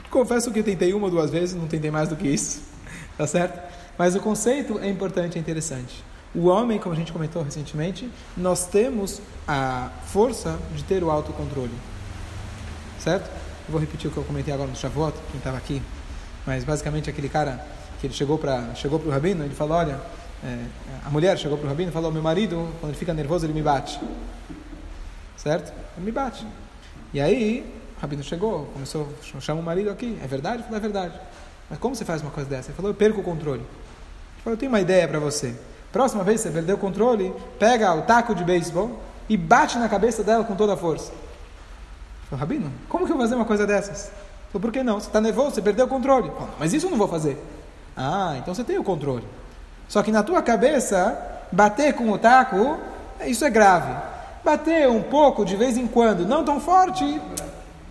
Confesso 0.09 0.51
que 0.51 0.63
tentei 0.63 0.93
uma 0.93 1.05
ou 1.05 1.11
duas 1.11 1.29
vezes, 1.29 1.55
não 1.55 1.67
tentei 1.67 1.91
mais 1.91 2.09
do 2.09 2.15
que 2.15 2.27
isso, 2.27 2.61
tá 3.17 3.27
certo? 3.27 3.59
Mas 3.97 4.15
o 4.15 4.19
conceito 4.19 4.79
é 4.79 4.89
importante, 4.89 5.37
é 5.37 5.41
interessante. 5.41 6.03
O 6.33 6.47
homem, 6.47 6.79
como 6.79 6.93
a 6.93 6.97
gente 6.97 7.11
comentou 7.11 7.43
recentemente, 7.43 8.09
nós 8.37 8.67
temos 8.67 9.21
a 9.47 9.89
força 10.05 10.59
de 10.75 10.83
ter 10.83 11.03
o 11.03 11.11
autocontrole, 11.11 11.73
certo? 12.99 13.29
Eu 13.67 13.71
vou 13.71 13.79
repetir 13.79 14.09
o 14.09 14.13
que 14.13 14.17
eu 14.17 14.23
comentei 14.23 14.53
agora 14.53 14.69
no 14.69 14.75
Shavuot, 14.75 15.15
quem 15.31 15.37
estava 15.37 15.57
aqui, 15.57 15.81
mas 16.45 16.63
basicamente 16.63 17.09
aquele 17.09 17.29
cara 17.29 17.63
que 17.99 18.07
ele 18.07 18.13
chegou 18.13 18.37
para 18.37 18.73
chegou 18.75 18.99
o 18.99 19.09
rabino, 19.09 19.43
ele 19.43 19.53
falou, 19.53 19.77
olha, 19.77 19.99
é, 20.43 20.57
a 21.05 21.09
mulher 21.09 21.37
chegou 21.37 21.57
para 21.57 21.65
o 21.65 21.69
rabino 21.69 21.89
e 21.89 21.93
falou: 21.93 22.11
Meu 22.11 22.21
marido, 22.21 22.69
quando 22.79 22.91
ele 22.91 22.97
fica 22.97 23.13
nervoso, 23.13 23.45
ele 23.45 23.53
me 23.53 23.61
bate. 23.61 23.99
Certo? 25.35 25.73
Ele 25.97 26.05
me 26.05 26.11
bate. 26.11 26.45
E 27.13 27.19
aí, 27.19 27.65
o 27.97 28.01
rabino 28.01 28.23
chegou, 28.23 28.65
começou, 28.73 29.07
chama 29.41 29.59
o 29.59 29.63
marido 29.63 29.89
aqui. 29.89 30.17
É 30.23 30.27
verdade? 30.27 30.63
Falou: 30.63 30.77
É 30.77 30.79
verdade. 30.79 31.19
Mas 31.69 31.77
como 31.79 31.93
você 31.93 32.05
faz 32.05 32.21
uma 32.21 32.31
coisa 32.31 32.49
dessa? 32.49 32.69
Ele 32.69 32.75
falou: 32.75 32.91
Eu 32.91 32.95
perco 32.95 33.19
o 33.19 33.23
controle. 33.23 33.59
Ele 33.59 34.43
falou: 34.43 34.53
Eu 34.53 34.57
tenho 34.57 34.71
uma 34.71 34.79
ideia 34.79 35.07
para 35.07 35.19
você. 35.19 35.55
Próxima 35.91 36.23
vez 36.23 36.41
que 36.41 36.47
você 36.47 36.53
perdeu 36.53 36.75
o 36.75 36.79
controle, 36.79 37.33
pega 37.57 37.93
o 37.93 38.03
taco 38.03 38.33
de 38.33 38.43
beisebol 38.43 39.01
e 39.27 39.35
bate 39.35 39.77
na 39.77 39.89
cabeça 39.89 40.23
dela 40.23 40.43
com 40.43 40.55
toda 40.55 40.73
a 40.73 40.77
força. 40.77 41.11
Ele 41.11 42.29
falou: 42.29 42.39
Rabino, 42.39 42.71
como 42.87 43.05
que 43.05 43.11
eu 43.11 43.17
vou 43.17 43.25
fazer 43.25 43.35
uma 43.35 43.45
coisa 43.45 43.67
dessas? 43.67 44.05
Ele 44.05 44.51
falou: 44.53 44.61
Por 44.61 44.71
que 44.71 44.83
não? 44.83 45.01
Você 45.01 45.07
está 45.07 45.19
nervoso, 45.19 45.55
você 45.55 45.61
perdeu 45.61 45.85
o 45.85 45.89
controle. 45.89 46.31
Mas 46.57 46.73
isso 46.73 46.85
eu 46.85 46.91
não 46.91 46.97
vou 46.97 47.09
fazer. 47.09 47.37
Ah, 47.95 48.35
então 48.37 48.53
você 48.53 48.63
tem 48.63 48.77
o 48.77 48.83
controle. 48.83 49.25
Só 49.87 50.03
que 50.03 50.11
na 50.11 50.23
tua 50.23 50.41
cabeça, 50.41 51.17
bater 51.51 51.93
com 51.93 52.11
o 52.11 52.17
taco, 52.17 52.77
isso 53.25 53.43
é 53.43 53.49
grave. 53.49 53.91
Bater 54.43 54.87
um 54.87 55.01
pouco 55.01 55.43
de 55.43 55.55
vez 55.55 55.77
em 55.77 55.87
quando, 55.87 56.25
não 56.25 56.43
tão 56.43 56.59
forte, 56.59 57.19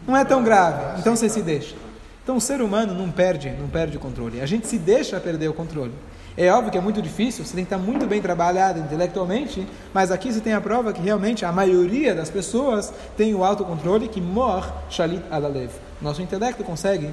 não 0.06 0.16
é 0.16 0.24
tão 0.24 0.42
grave. 0.42 1.00
Então 1.00 1.14
você 1.14 1.28
se 1.28 1.42
deixa. 1.42 1.74
Então 2.22 2.36
o 2.36 2.40
ser 2.40 2.60
humano 2.60 2.94
não 2.94 3.10
perde, 3.10 3.50
não 3.50 3.68
perde 3.68 3.96
o 3.96 4.00
controle. 4.00 4.40
A 4.40 4.46
gente 4.46 4.66
se 4.66 4.78
deixa 4.78 5.18
perder 5.18 5.48
o 5.48 5.54
controle. 5.54 5.94
É 6.36 6.52
óbvio 6.52 6.70
que 6.70 6.78
é 6.78 6.80
muito 6.80 7.02
difícil, 7.02 7.44
você 7.44 7.56
tem 7.56 7.64
que 7.64 7.74
estar 7.74 7.84
muito 7.84 8.06
bem 8.06 8.22
trabalhado 8.22 8.78
intelectualmente, 8.78 9.66
mas 9.92 10.12
aqui 10.12 10.32
você 10.32 10.40
tem 10.40 10.52
a 10.52 10.60
prova 10.60 10.92
que 10.92 11.00
realmente 11.02 11.44
a 11.44 11.50
maioria 11.50 12.14
das 12.14 12.30
pessoas 12.30 12.92
tem 13.16 13.34
o 13.34 13.42
autocontrole 13.42 14.06
que 14.06 14.20
morre 14.20 14.70
shalit 14.88 15.24
alalev. 15.32 15.72
Nosso 16.00 16.22
intelecto 16.22 16.62
consegue 16.62 17.10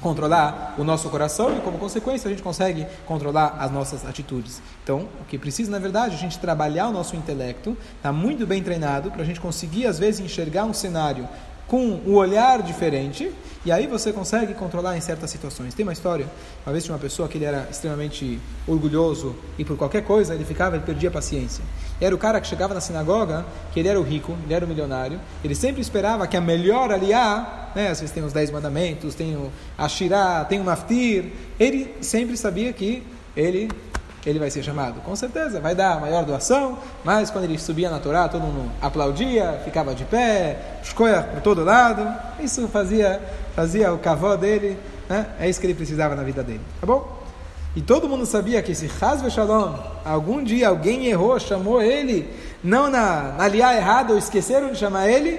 controlar 0.00 0.74
o 0.78 0.84
nosso 0.84 1.08
coração 1.08 1.56
e, 1.56 1.60
como 1.60 1.78
consequência, 1.78 2.28
a 2.28 2.30
gente 2.30 2.42
consegue 2.42 2.86
controlar 3.06 3.56
as 3.58 3.70
nossas 3.70 4.04
atitudes. 4.04 4.60
Então, 4.82 5.08
o 5.20 5.24
que 5.24 5.38
precisa, 5.38 5.70
na 5.70 5.78
verdade, 5.78 6.14
é 6.14 6.18
a 6.18 6.20
gente 6.20 6.38
trabalhar 6.38 6.88
o 6.88 6.92
nosso 6.92 7.16
intelecto, 7.16 7.70
estar 7.70 7.88
tá 8.02 8.12
muito 8.12 8.46
bem 8.46 8.62
treinado 8.62 9.10
para 9.10 9.22
a 9.22 9.24
gente 9.24 9.40
conseguir, 9.40 9.86
às 9.86 9.98
vezes, 9.98 10.20
enxergar 10.20 10.64
um 10.64 10.74
cenário 10.74 11.28
com 11.66 12.00
um 12.06 12.14
olhar 12.14 12.62
diferente, 12.62 13.32
e 13.64 13.72
aí 13.72 13.88
você 13.88 14.12
consegue 14.12 14.54
controlar 14.54 14.96
em 14.96 15.00
certas 15.00 15.30
situações. 15.30 15.74
Tem 15.74 15.84
uma 15.84 15.92
história, 15.92 16.26
uma 16.64 16.70
vez 16.72 16.84
tinha 16.84 16.94
uma 16.94 17.00
pessoa 17.00 17.28
que 17.28 17.36
ele 17.36 17.44
era 17.44 17.66
extremamente 17.68 18.38
orgulhoso 18.68 19.34
e 19.58 19.64
por 19.64 19.76
qualquer 19.76 20.04
coisa 20.04 20.34
ele 20.34 20.44
ficava, 20.44 20.76
ele 20.76 20.84
perdia 20.84 21.08
a 21.08 21.12
paciência. 21.12 21.64
Era 22.00 22.14
o 22.14 22.18
cara 22.18 22.40
que 22.40 22.46
chegava 22.46 22.74
na 22.74 22.80
sinagoga, 22.80 23.44
que 23.72 23.80
ele 23.80 23.88
era 23.88 23.98
o 23.98 24.02
rico, 24.02 24.36
ele 24.44 24.52
era 24.52 24.64
o 24.64 24.68
milionário, 24.68 25.18
ele 25.42 25.54
sempre 25.54 25.80
esperava 25.80 26.26
que 26.26 26.36
a 26.36 26.40
melhor 26.40 26.92
aliá, 26.92 27.70
né, 27.74 27.88
às 27.88 28.00
vezes 28.00 28.14
tem 28.14 28.22
os 28.22 28.32
dez 28.32 28.50
mandamentos, 28.50 29.14
tem 29.14 29.34
o 29.34 29.50
Ashirá, 29.78 30.44
tem 30.44 30.60
o 30.60 30.64
Maftir, 30.64 31.32
ele 31.58 31.94
sempre 32.00 32.36
sabia 32.36 32.72
que 32.72 33.02
ele 33.34 33.68
ele 34.26 34.40
vai 34.40 34.50
ser 34.50 34.62
chamado. 34.62 35.00
Com 35.02 35.14
certeza, 35.14 35.60
vai 35.60 35.72
dar 35.72 35.92
a 35.92 36.00
maior 36.00 36.24
doação, 36.24 36.78
mas 37.04 37.30
quando 37.30 37.44
ele 37.44 37.56
subia 37.58 37.88
na 37.88 38.00
Torá, 38.00 38.28
todo 38.28 38.42
mundo 38.42 38.72
aplaudia, 38.82 39.60
ficava 39.64 39.94
de 39.94 40.04
pé, 40.04 40.80
escolha 40.82 41.22
por 41.22 41.40
todo 41.40 41.62
lado. 41.62 42.12
Isso 42.40 42.66
fazia, 42.66 43.22
fazia 43.54 43.92
o 43.92 43.98
cavó 43.98 44.34
dele, 44.34 44.76
né? 45.08 45.26
é 45.38 45.48
isso 45.48 45.60
que 45.60 45.66
ele 45.66 45.74
precisava 45.74 46.16
na 46.16 46.24
vida 46.24 46.42
dele. 46.42 46.60
Tá 46.80 46.86
bom? 46.86 47.15
E 47.76 47.82
todo 47.82 48.08
mundo 48.08 48.24
sabia 48.24 48.62
que 48.62 48.74
se 48.74 48.90
Hazve 49.00 49.30
Shalom, 49.30 49.74
algum 50.02 50.42
dia 50.42 50.68
alguém 50.68 51.06
errou, 51.06 51.38
chamou 51.38 51.82
ele, 51.82 52.26
não 52.64 52.90
na, 52.90 53.34
na 53.36 53.46
liá 53.46 53.76
errada, 53.76 54.14
ou 54.14 54.18
esqueceram 54.18 54.72
de 54.72 54.78
chamar 54.78 55.08
ele, 55.08 55.38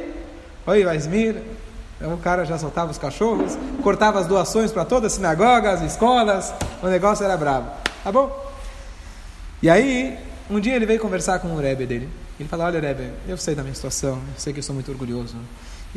oi, 0.67 0.83
Vaismir, 0.83 1.41
então, 1.97 2.13
o 2.13 2.17
cara 2.19 2.45
já 2.45 2.55
soltava 2.59 2.91
os 2.91 2.97
cachorros, 2.99 3.57
cortava 3.81 4.19
as 4.19 4.27
doações 4.27 4.71
para 4.71 4.85
todas 4.85 5.07
as 5.07 5.13
sinagogas, 5.13 5.81
escolas, 5.81 6.53
o 6.83 6.87
negócio 6.87 7.25
era 7.25 7.35
bravo. 7.35 7.71
Tá 8.03 8.11
bom? 8.11 8.53
E 9.63 9.67
aí, 9.67 10.15
um 10.47 10.59
dia 10.59 10.75
ele 10.75 10.85
veio 10.85 10.99
conversar 10.99 11.39
com 11.39 11.47
o 11.47 11.59
Rebbe 11.59 11.87
dele. 11.87 12.07
Ele 12.39 12.47
falou, 12.47 12.67
olha 12.67 12.79
Rebbe, 12.79 13.13
eu 13.27 13.35
sei 13.35 13.55
da 13.55 13.63
minha 13.63 13.73
situação, 13.73 14.13
eu 14.13 14.39
sei 14.39 14.53
que 14.53 14.59
eu 14.59 14.63
sou 14.63 14.75
muito 14.75 14.91
orgulhoso. 14.91 15.35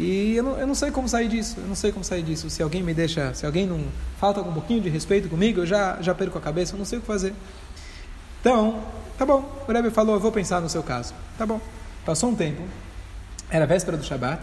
E 0.00 0.35
eu 0.35 0.42
não, 0.42 0.59
eu 0.59 0.66
não 0.66 0.75
sei 0.75 0.90
como 0.90 1.07
sair 1.07 1.28
disso, 1.28 1.57
eu 1.59 1.66
não 1.66 1.75
sei 1.75 1.92
como 1.92 2.02
sair 2.02 2.23
disso. 2.23 2.49
Se 2.49 2.62
alguém 2.62 2.83
me 2.83 2.95
deixa, 2.95 3.35
se 3.35 3.45
alguém 3.45 3.66
não 3.66 3.85
falta 4.19 4.40
um 4.40 4.50
pouquinho 4.50 4.80
de 4.80 4.88
respeito 4.88 5.28
comigo, 5.28 5.61
eu 5.61 5.66
já, 5.66 6.00
já 6.00 6.14
perco 6.14 6.38
a 6.38 6.40
cabeça, 6.40 6.73
eu 6.75 6.78
não 6.78 6.87
sei 6.87 6.97
o 6.99 7.00
que 7.02 7.07
fazer. 7.07 7.35
Então, 8.40 8.83
tá 9.19 9.26
bom, 9.26 9.45
o 9.69 9.71
Rebbe 9.71 9.90
falou, 9.90 10.14
eu 10.14 10.21
vou 10.21 10.33
pensar 10.33 10.59
no 10.62 10.71
seu 10.71 10.83
caso. 10.83 11.12
Tá 11.37 11.45
bom. 11.45 11.61
Passou 12.02 12.30
um 12.30 12.35
tempo, 12.35 12.62
era 13.50 13.66
véspera 13.66 13.99
do 13.99 14.02
Shabat, 14.02 14.42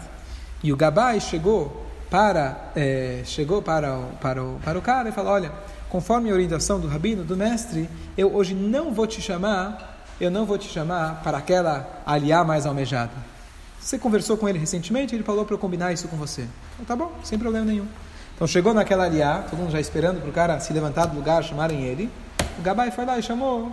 e 0.62 0.72
o 0.72 0.76
Gabai 0.76 1.18
chegou 1.18 1.84
para, 2.08 2.70
é, 2.76 3.22
chegou 3.24 3.60
para, 3.60 3.98
o, 3.98 4.04
para, 4.20 4.44
o, 4.44 4.60
para 4.64 4.78
o 4.78 4.82
cara 4.82 5.08
e 5.08 5.12
falou, 5.12 5.32
olha, 5.32 5.50
conforme 5.88 6.30
a 6.30 6.34
orientação 6.34 6.78
do 6.78 6.86
rabino, 6.86 7.24
do 7.24 7.36
mestre, 7.36 7.90
eu 8.16 8.32
hoje 8.32 8.54
não 8.54 8.94
vou 8.94 9.08
te 9.08 9.20
chamar, 9.20 10.06
eu 10.20 10.30
não 10.30 10.46
vou 10.46 10.56
te 10.56 10.68
chamar 10.68 11.20
para 11.24 11.36
aquela 11.36 12.00
aliá 12.06 12.44
mais 12.44 12.64
almejada. 12.64 13.37
Você 13.80 13.98
conversou 13.98 14.36
com 14.36 14.48
ele 14.48 14.58
recentemente, 14.58 15.14
ele 15.14 15.22
falou 15.22 15.44
para 15.44 15.54
eu 15.54 15.58
combinar 15.58 15.92
isso 15.92 16.08
com 16.08 16.16
você. 16.16 16.46
Tá 16.86 16.94
bom, 16.94 17.12
sem 17.22 17.38
problema 17.38 17.64
nenhum. 17.64 17.86
Então 18.34 18.46
chegou 18.46 18.72
naquela 18.72 19.04
aliá, 19.04 19.44
todo 19.48 19.58
mundo 19.58 19.72
já 19.72 19.80
esperando 19.80 20.20
para 20.20 20.30
o 20.30 20.32
cara 20.32 20.60
se 20.60 20.72
levantar 20.72 21.06
do 21.06 21.16
lugar, 21.16 21.42
chamarem 21.42 21.82
ele. 21.82 22.10
O 22.58 22.62
Gabai 22.62 22.90
foi 22.90 23.04
lá 23.04 23.18
e 23.18 23.22
chamou 23.22 23.72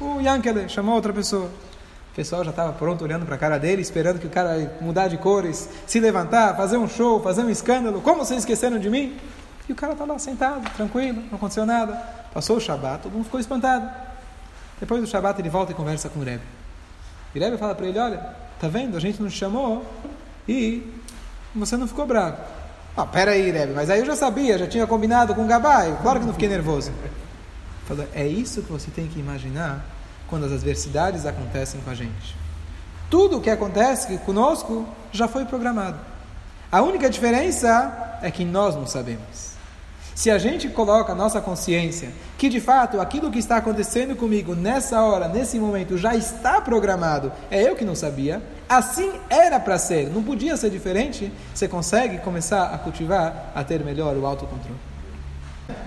o 0.00 0.20
Yankele, 0.20 0.68
chamou 0.68 0.94
outra 0.94 1.12
pessoa. 1.12 1.46
O 1.46 2.14
pessoal 2.16 2.42
já 2.44 2.50
estava 2.50 2.72
pronto 2.72 3.04
olhando 3.04 3.26
para 3.26 3.34
a 3.34 3.38
cara 3.38 3.58
dele, 3.58 3.82
esperando 3.82 4.18
que 4.18 4.26
o 4.26 4.30
cara 4.30 4.76
mudar 4.80 5.08
de 5.08 5.18
cores, 5.18 5.68
se 5.86 6.00
levantar, 6.00 6.56
fazer 6.56 6.76
um 6.76 6.88
show, 6.88 7.22
fazer 7.22 7.42
um 7.42 7.50
escândalo. 7.50 8.00
Como 8.00 8.24
vocês 8.24 8.40
esqueceram 8.40 8.78
de 8.78 8.88
mim? 8.88 9.16
E 9.68 9.72
o 9.72 9.74
cara 9.74 9.92
está 9.92 10.04
lá 10.04 10.18
sentado, 10.18 10.68
tranquilo, 10.74 11.22
não 11.30 11.36
aconteceu 11.36 11.66
nada. 11.66 11.94
Passou 12.32 12.56
o 12.56 12.60
Shabat, 12.60 13.02
todo 13.02 13.12
mundo 13.12 13.24
ficou 13.24 13.40
espantado. 13.40 13.90
Depois 14.78 15.00
do 15.00 15.06
Shabat 15.06 15.40
ele 15.40 15.48
volta 15.48 15.72
e 15.72 15.74
conversa 15.74 16.08
com 16.08 16.20
o 16.20 16.22
Rebbe. 16.22 16.42
O 17.34 17.38
Rebbe 17.38 17.56
fala 17.58 17.74
para 17.74 17.86
ele, 17.86 17.98
olha, 17.98 18.36
tá 18.60 18.68
vendo, 18.68 18.96
a 18.96 19.00
gente 19.00 19.20
não 19.20 19.28
te 19.28 19.36
chamou 19.36 19.84
e 20.48 20.82
você 21.54 21.76
não 21.76 21.86
ficou 21.86 22.06
bravo. 22.06 22.38
Ah, 22.96 23.06
peraí, 23.06 23.50
Rebbe, 23.50 23.74
mas 23.74 23.90
aí 23.90 24.00
eu 24.00 24.06
já 24.06 24.16
sabia, 24.16 24.56
já 24.56 24.66
tinha 24.66 24.86
combinado 24.86 25.34
com 25.34 25.44
o 25.44 25.46
Gabai, 25.46 25.98
claro 26.02 26.20
que 26.20 26.26
não 26.26 26.32
fiquei 26.32 26.48
nervoso. 26.48 26.90
Falou, 27.86 28.06
é 28.14 28.26
isso 28.26 28.62
que 28.62 28.72
você 28.72 28.90
tem 28.90 29.06
que 29.06 29.20
imaginar 29.20 29.84
quando 30.28 30.44
as 30.44 30.52
adversidades 30.52 31.26
acontecem 31.26 31.80
com 31.82 31.90
a 31.90 31.94
gente. 31.94 32.34
Tudo 33.10 33.38
o 33.38 33.40
que 33.40 33.50
acontece 33.50 34.18
conosco 34.18 34.86
já 35.12 35.28
foi 35.28 35.44
programado. 35.44 35.98
A 36.70 36.82
única 36.82 37.08
diferença 37.08 38.18
é 38.22 38.30
que 38.30 38.44
nós 38.44 38.74
não 38.74 38.86
sabemos. 38.86 39.55
Se 40.16 40.30
a 40.30 40.38
gente 40.38 40.70
coloca 40.70 41.12
a 41.12 41.14
nossa 41.14 41.42
consciência 41.42 42.08
que 42.38 42.48
de 42.48 42.58
fato 42.58 42.98
aquilo 42.98 43.30
que 43.30 43.38
está 43.38 43.58
acontecendo 43.58 44.16
comigo 44.16 44.54
nessa 44.54 45.02
hora, 45.02 45.28
nesse 45.28 45.58
momento, 45.58 45.98
já 45.98 46.14
está 46.14 46.58
programado, 46.58 47.30
é 47.50 47.62
eu 47.62 47.76
que 47.76 47.84
não 47.84 47.94
sabia, 47.94 48.42
assim 48.66 49.12
era 49.28 49.60
para 49.60 49.76
ser, 49.76 50.08
não 50.08 50.22
podia 50.22 50.56
ser 50.56 50.70
diferente, 50.70 51.30
você 51.54 51.68
consegue 51.68 52.16
começar 52.16 52.64
a 52.72 52.78
cultivar, 52.78 53.52
a 53.54 53.62
ter 53.62 53.84
melhor 53.84 54.16
o 54.16 54.24
autocontrole. 54.24 54.78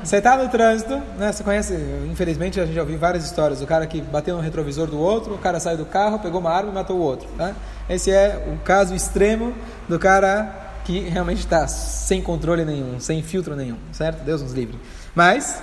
Você 0.04 0.18
está 0.18 0.38
no 0.38 0.48
trânsito, 0.48 1.02
né? 1.18 1.32
Você 1.32 1.44
conhece, 1.44 1.74
infelizmente 2.12 2.60
a 2.60 2.68
gente 2.68 2.76
já 2.76 2.82
ouviu 2.82 3.00
várias 3.00 3.26
histórias. 3.26 3.64
O 3.64 3.66
cara 3.66 3.88
que 3.88 4.00
bateu 4.00 4.36
no 4.36 4.44
retrovisor 4.44 4.86
do 4.86 5.00
outro, 5.00 5.34
o 5.34 5.38
cara 5.40 5.60
saiu 5.60 5.78
do 5.78 5.86
carro, 5.86 6.20
pegou 6.20 6.40
uma 6.40 6.52
arma 6.52 6.70
e 6.70 6.74
matou 6.76 6.98
o 6.98 7.02
outro. 7.02 7.28
Tá? 7.36 7.56
Esse 7.90 8.12
é 8.12 8.46
o 8.54 8.64
caso 8.64 8.94
extremo 8.94 9.56
do 9.88 9.98
cara 9.98 10.69
que 10.90 11.02
realmente 11.02 11.38
está 11.38 11.68
sem 11.68 12.20
controle 12.20 12.66
nenhum, 12.66 13.00
sem 13.00 13.22
filtro 13.22 13.56
nenhum, 13.56 13.78
certo? 13.92 14.24
Deus 14.24 14.42
nos 14.42 14.54
livre. 14.54 14.80
Mas, 15.14 15.62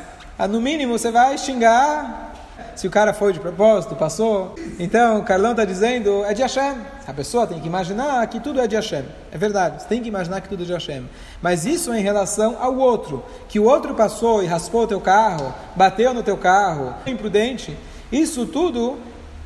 no 0.49 0.61
mínimo, 0.61 0.97
você 0.97 1.11
vai 1.11 1.37
xingar 1.37 2.33
se 2.76 2.87
o 2.87 2.90
cara 2.90 3.12
foi 3.12 3.33
de 3.33 3.40
propósito, 3.40 3.97
passou. 3.97 4.54
Então, 4.78 5.18
o 5.18 5.25
Carlão 5.25 5.50
está 5.50 5.64
dizendo, 5.64 6.25
é 6.25 6.33
de 6.33 6.42
Hashem. 6.42 6.76
A 7.09 7.12
pessoa 7.12 7.45
tem 7.45 7.59
que 7.59 7.66
imaginar 7.66 8.25
que 8.28 8.38
tudo 8.38 8.61
é 8.61 8.68
de 8.68 8.76
Hashem. 8.76 9.04
É 9.33 9.37
verdade, 9.37 9.83
você 9.83 9.88
tem 9.88 10.00
que 10.00 10.09
imaginar 10.09 10.40
que 10.42 10.49
tudo 10.49 10.62
é 10.62 10.66
de 10.66 10.73
Hashem. 10.73 11.09
Mas 11.42 11.66
isso 11.66 11.92
é 11.92 11.99
em 11.99 12.02
relação 12.04 12.56
ao 12.61 12.76
outro. 12.76 13.25
Que 13.49 13.59
o 13.59 13.64
outro 13.64 13.97
passou 13.97 14.45
e 14.45 14.47
raspou 14.47 14.85
o 14.85 14.87
teu 14.87 15.00
carro, 15.00 15.52
bateu 15.75 16.14
no 16.14 16.23
teu 16.23 16.37
carro, 16.37 16.95
imprudente. 17.04 17.76
Isso 18.12 18.47
tudo 18.47 18.97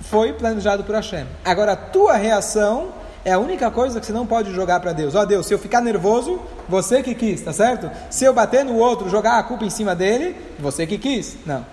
foi 0.02 0.34
planejado 0.34 0.84
por 0.84 0.94
Hashem. 0.94 1.26
Agora, 1.42 1.72
a 1.72 1.76
tua 1.76 2.16
reação 2.16 2.99
é 3.24 3.32
a 3.32 3.38
única 3.38 3.70
coisa 3.70 4.00
que 4.00 4.06
você 4.06 4.12
não 4.12 4.26
pode 4.26 4.52
jogar 4.52 4.80
para 4.80 4.92
Deus. 4.92 5.14
Ó 5.14 5.22
oh, 5.22 5.26
Deus, 5.26 5.46
se 5.46 5.54
eu 5.54 5.58
ficar 5.58 5.80
nervoso, 5.80 6.40
você 6.68 7.02
que 7.02 7.14
quis, 7.14 7.40
tá 7.40 7.52
certo? 7.52 7.90
Se 8.10 8.24
eu 8.24 8.32
bater 8.32 8.64
no 8.64 8.76
outro, 8.76 9.08
jogar 9.08 9.38
a 9.38 9.42
culpa 9.42 9.64
em 9.64 9.70
cima 9.70 9.94
dele, 9.94 10.36
você 10.58 10.86
que 10.86 10.98
quis. 10.98 11.36
Não. 11.44 11.64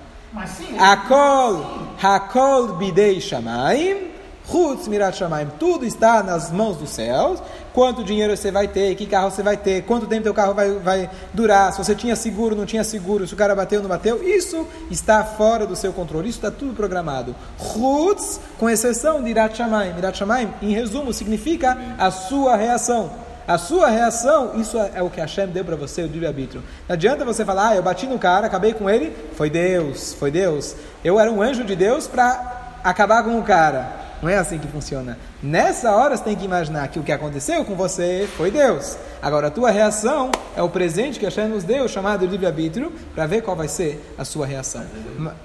Hakol, 0.78 1.88
Hakol 2.02 2.76
bidei 2.76 3.22
shamaim, 3.22 4.12
Chutz 4.50 4.88
mirat 4.88 5.18
shamaim. 5.18 5.48
Tudo 5.60 5.86
está 5.86 6.24
nas 6.24 6.52
mãos 6.52 6.78
dos 6.78 6.90
céus. 6.90 7.42
Quanto 7.74 8.04
dinheiro 8.04 8.36
você 8.36 8.50
vai 8.50 8.68
ter, 8.68 8.96
que 8.96 9.06
carro 9.06 9.30
você 9.30 9.44
vai 9.44 9.56
ter, 9.56 9.84
quanto 9.84 10.08
tempo 10.08 10.24
teu 10.24 10.34
carro 10.34 10.54
vai, 10.54 10.72
vai 10.80 11.10
durar, 11.34 11.72
se 11.72 11.78
você 11.78 11.94
tinha 11.94 12.16
seguro, 12.16 12.56
não 12.56 12.66
tinha 12.66 12.84
seguro, 12.84 13.28
se 13.28 13.34
o 13.34 13.38
cara 13.38 13.54
bateu, 13.54 13.82
não 13.82 13.90
bateu. 13.90 14.24
Isso 14.24 14.66
está 14.90 15.24
fora 15.24 15.68
do 15.68 15.76
seu 15.76 15.94
controle. 15.94 16.30
Isso 16.30 16.40
está 16.40 16.50
tudo 16.50 16.74
programado. 16.74 17.36
Chutz, 17.60 18.40
com 18.58 18.70
exceção 18.70 19.22
de 19.22 19.30
irat 19.30 19.56
shamaim. 19.56 19.98
Irat 19.98 20.18
shamaim, 20.18 20.54
em 20.62 20.72
resumo, 20.72 21.14
significa 21.14 21.78
a 21.98 22.10
sua 22.10 22.56
reação. 22.56 23.12
A 23.48 23.58
sua 23.58 23.90
reação, 23.90 24.60
isso 24.60 24.78
é 24.78 25.02
o 25.02 25.10
que 25.10 25.22
Hashem 25.22 25.48
deu 25.48 25.64
para 25.64 25.78
você, 25.78 26.02
o 26.02 26.08
livre-arbítrio. 26.08 26.62
Não 26.88 26.96
adianta 26.96 27.24
você 27.24 27.46
falar, 27.46 27.70
ah, 27.70 27.76
eu 27.78 27.84
bati 27.84 28.06
no 28.06 28.20
cara, 28.20 28.48
acabei 28.48 28.74
com 28.74 28.90
ele, 28.90 29.16
foi 29.36 29.50
Deus, 29.50 30.14
foi 30.14 30.30
Deus. 30.30 30.76
Eu 31.02 31.18
era 31.18 31.32
um 31.32 31.42
anjo 31.42 31.64
de 31.64 31.74
Deus 31.74 32.08
para 32.08 32.80
acabar 32.84 33.24
com 33.24 33.40
o 33.40 33.44
cara. 33.44 34.07
Não 34.22 34.30
é 34.30 34.38
assim 34.38 34.58
que 34.58 34.68
funciona. 34.68 35.18
Nessa 35.44 35.92
hora 35.92 36.18
você 36.18 36.24
tem 36.24 36.36
que 36.36 36.46
imaginar 36.46 36.88
que 36.88 37.00
o 37.00 37.04
que 37.04 37.12
aconteceu 37.12 37.64
com 37.64 37.76
você 37.76 38.28
foi 38.36 38.50
Deus. 38.50 38.98
Agora 39.22 39.48
a 39.48 39.52
tua 39.52 39.70
reação 39.70 40.32
é 40.56 40.62
o 40.62 40.70
presente 40.70 41.20
que 41.20 41.26
Hashem 41.26 41.48
nos 41.48 41.64
deu, 41.64 41.88
chamado 41.88 42.26
livre-arbítrio, 42.26 42.92
para 43.14 43.28
ver 43.28 43.42
qual 43.42 43.56
vai 43.56 43.68
ser 43.68 44.14
a 44.18 44.26
sua 44.26 44.46
reação. 44.46 44.84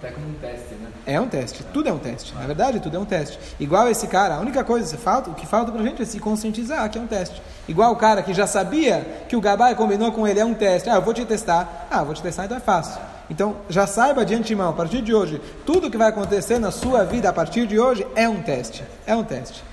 É 0.03 0.11
como 0.11 0.29
um 0.29 0.35
teste, 0.35 0.75
né? 0.75 0.89
É 1.07 1.21
um 1.21 1.29
teste, 1.29 1.65
tudo 1.65 1.89
é 1.89 1.93
um 1.93 1.99
teste. 1.99 2.35
Na 2.35 2.47
verdade, 2.47 2.81
tudo 2.81 2.97
é 2.97 3.01
um 3.01 3.05
teste. 3.05 3.39
Igual 3.61 3.89
esse 3.89 4.07
cara, 4.07 4.37
a 4.37 4.41
única 4.41 4.65
coisa 4.65 4.97
que 4.97 5.03
falta, 5.03 5.31
o 5.31 5.35
que 5.35 5.47
falta 5.47 5.71
pra 5.71 5.83
gente 5.83 6.01
é 6.01 6.05
se 6.05 6.19
conscientizar 6.19 6.89
que 6.91 6.99
é 6.99 7.01
um 7.01 7.07
teste. 7.07 7.43
Igual 7.69 7.93
o 7.93 7.97
cara 7.97 8.23
que 8.23 8.33
já 8.33 8.47
sabia 8.47 9.07
que 9.29 9.37
o 9.37 9.41
Gabai 9.41 9.75
combinou 9.75 10.13
com 10.13 10.27
ele, 10.27 10.41
é 10.41 10.45
um 10.45 10.55
teste. 10.55 10.89
Ah, 10.89 10.95
eu 10.95 11.03
vou 11.03 11.13
te 11.13 11.25
testar. 11.25 11.89
Ah, 11.91 12.03
vou 12.03 12.15
te 12.15 12.23
testar, 12.23 12.47
então 12.47 12.57
é 12.57 12.61
fácil. 12.61 13.01
Então, 13.33 13.57
já 13.67 13.87
saiba 13.87 14.27
de 14.27 14.35
antemão, 14.35 14.69
a 14.69 14.73
partir 14.75 15.01
de 15.01 15.15
hoje, 15.15 15.41
tudo 15.65 15.91
que 15.91 15.97
vai 15.97 16.11
acontecer 16.11 16.59
na 16.59 16.71
sua 16.71 17.03
vida 17.03 17.31
a 17.31 17.33
partir 17.33 17.67
de 17.67 17.81
hoje 17.81 18.07
é 18.15 18.29
um 18.29 18.43
teste. 18.43 18.85
É 19.07 19.17
um 19.17 19.25
teste. 19.25 19.65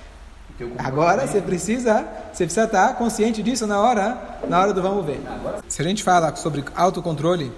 Agora 0.78 1.26
você 1.26 1.42
precisa, 1.42 2.06
você 2.32 2.44
precisa 2.44 2.64
estar 2.64 2.94
consciente 2.94 3.42
disso 3.42 3.66
na 3.66 3.78
hora, 3.78 4.16
na 4.48 4.58
hora 4.58 4.72
do 4.72 4.80
vamos 4.80 5.04
ver. 5.04 5.20
Se 5.68 5.82
a 5.82 5.84
gente 5.84 6.02
fala 6.02 6.34
sobre 6.36 6.64
autocontrole 6.74 7.52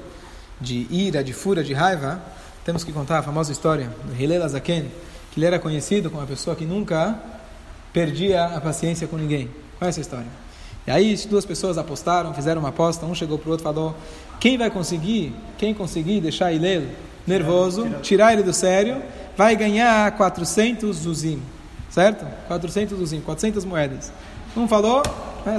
de 0.61 0.89
ira, 0.91 1.23
de 1.23 1.33
fúria, 1.33 1.63
de 1.63 1.73
raiva, 1.73 2.21
temos 2.65 2.83
que 2.83 2.93
contar 2.93 3.19
a 3.19 3.23
famosa 3.23 3.53
história 3.53 3.89
do 4.03 4.21
Hillel 4.21 4.43
Azaken, 4.43 4.91
que 5.31 5.39
ele 5.39 5.47
era 5.47 5.61
conhecido 5.61 6.11
como 6.11 6.21
uma 6.21 6.27
pessoa 6.27 6.57
que 6.57 6.65
nunca 6.65 7.17
perdia 7.93 8.47
a 8.47 8.61
paciência 8.61 9.07
com 9.07 9.17
ninguém. 9.17 9.49
Qual 9.79 9.87
é 9.87 9.91
essa 9.91 10.01
história? 10.01 10.43
E 10.85 10.91
aí 10.91 11.17
duas 11.29 11.47
pessoas 11.47 11.79
apostaram, 11.79 12.35
fizeram 12.35 12.61
uma 12.61 12.71
aposta, 12.71 13.07
um 13.07 13.15
chegou 13.15 13.39
para 13.39 13.49
o 13.49 13.53
outro 13.53 13.63
e 13.63 13.69
falou: 13.73 13.95
quem 14.43 14.59
vai 14.59 14.69
conseguir, 14.69 15.33
quem 15.57 15.73
conseguir 15.73 16.21
deixar 16.21 16.51
Hillel 16.51 16.83
nervoso, 17.25 17.89
tirar 18.03 18.33
ele 18.33 18.43
do 18.43 18.53
sério, 18.53 19.01
vai 19.37 19.55
ganhar 19.55 20.11
400 20.17 20.97
zuzim, 20.97 21.41
certo? 21.89 22.27
400 22.49 22.99
zuzim, 22.99 23.21
400 23.21 23.65
moedas. 23.65 24.13
Um 24.57 24.67
falou, 24.67 25.01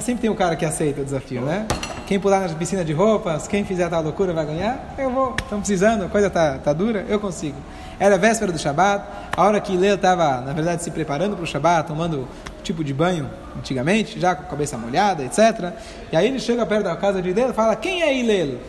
sempre 0.02 0.24
tem 0.24 0.30
um 0.30 0.36
cara 0.36 0.58
que 0.58 0.66
aceita 0.66 1.00
o 1.00 1.06
desafio, 1.06 1.40
né? 1.44 1.66
Quem 2.06 2.20
pular 2.20 2.42
na 2.42 2.54
piscina 2.56 2.84
de 2.84 2.92
roupas, 2.92 3.48
quem 3.48 3.64
fizer 3.64 3.88
tal 3.88 4.04
loucura 4.04 4.34
vai 4.34 4.46
ganhar. 4.46 4.94
Eu 4.98 5.10
vou, 5.10 5.34
estamos 5.42 5.66
precisando, 5.66 6.04
a 6.04 6.10
coisa 6.10 6.30
tá, 6.30 6.58
tá 6.58 6.74
dura, 6.74 7.06
eu 7.08 7.22
consigo. 7.22 7.56
Era 7.98 8.18
véspera 8.18 8.52
do 8.52 8.60
Shabat, 8.60 9.06
a 9.38 9.46
hora 9.46 9.62
que 9.62 9.78
Leo 9.78 9.96
estava, 9.96 10.42
na 10.42 10.52
verdade, 10.52 10.84
se 10.84 10.92
preparando 10.92 11.38
para 11.38 11.44
o 11.44 11.48
Shabat, 11.48 11.88
tomando 11.88 12.28
tipo 12.64 12.84
de 12.84 12.94
banho 12.94 13.30
antigamente, 13.58 14.20
já 14.20 14.36
com 14.36 14.44
a 14.44 14.46
cabeça 14.46 14.78
molhada, 14.78 15.24
etc. 15.24 15.74
E 16.12 16.18
aí 16.18 16.28
ele 16.28 16.40
chega 16.40 16.66
perto 16.66 16.84
da 16.84 16.96
casa 16.96 17.22
de 17.22 17.32
Lelo 17.32 17.52
e 17.52 17.54
fala: 17.54 17.76
Quem 17.76 18.02
é 18.02 18.18
Ilelo? 18.18 18.60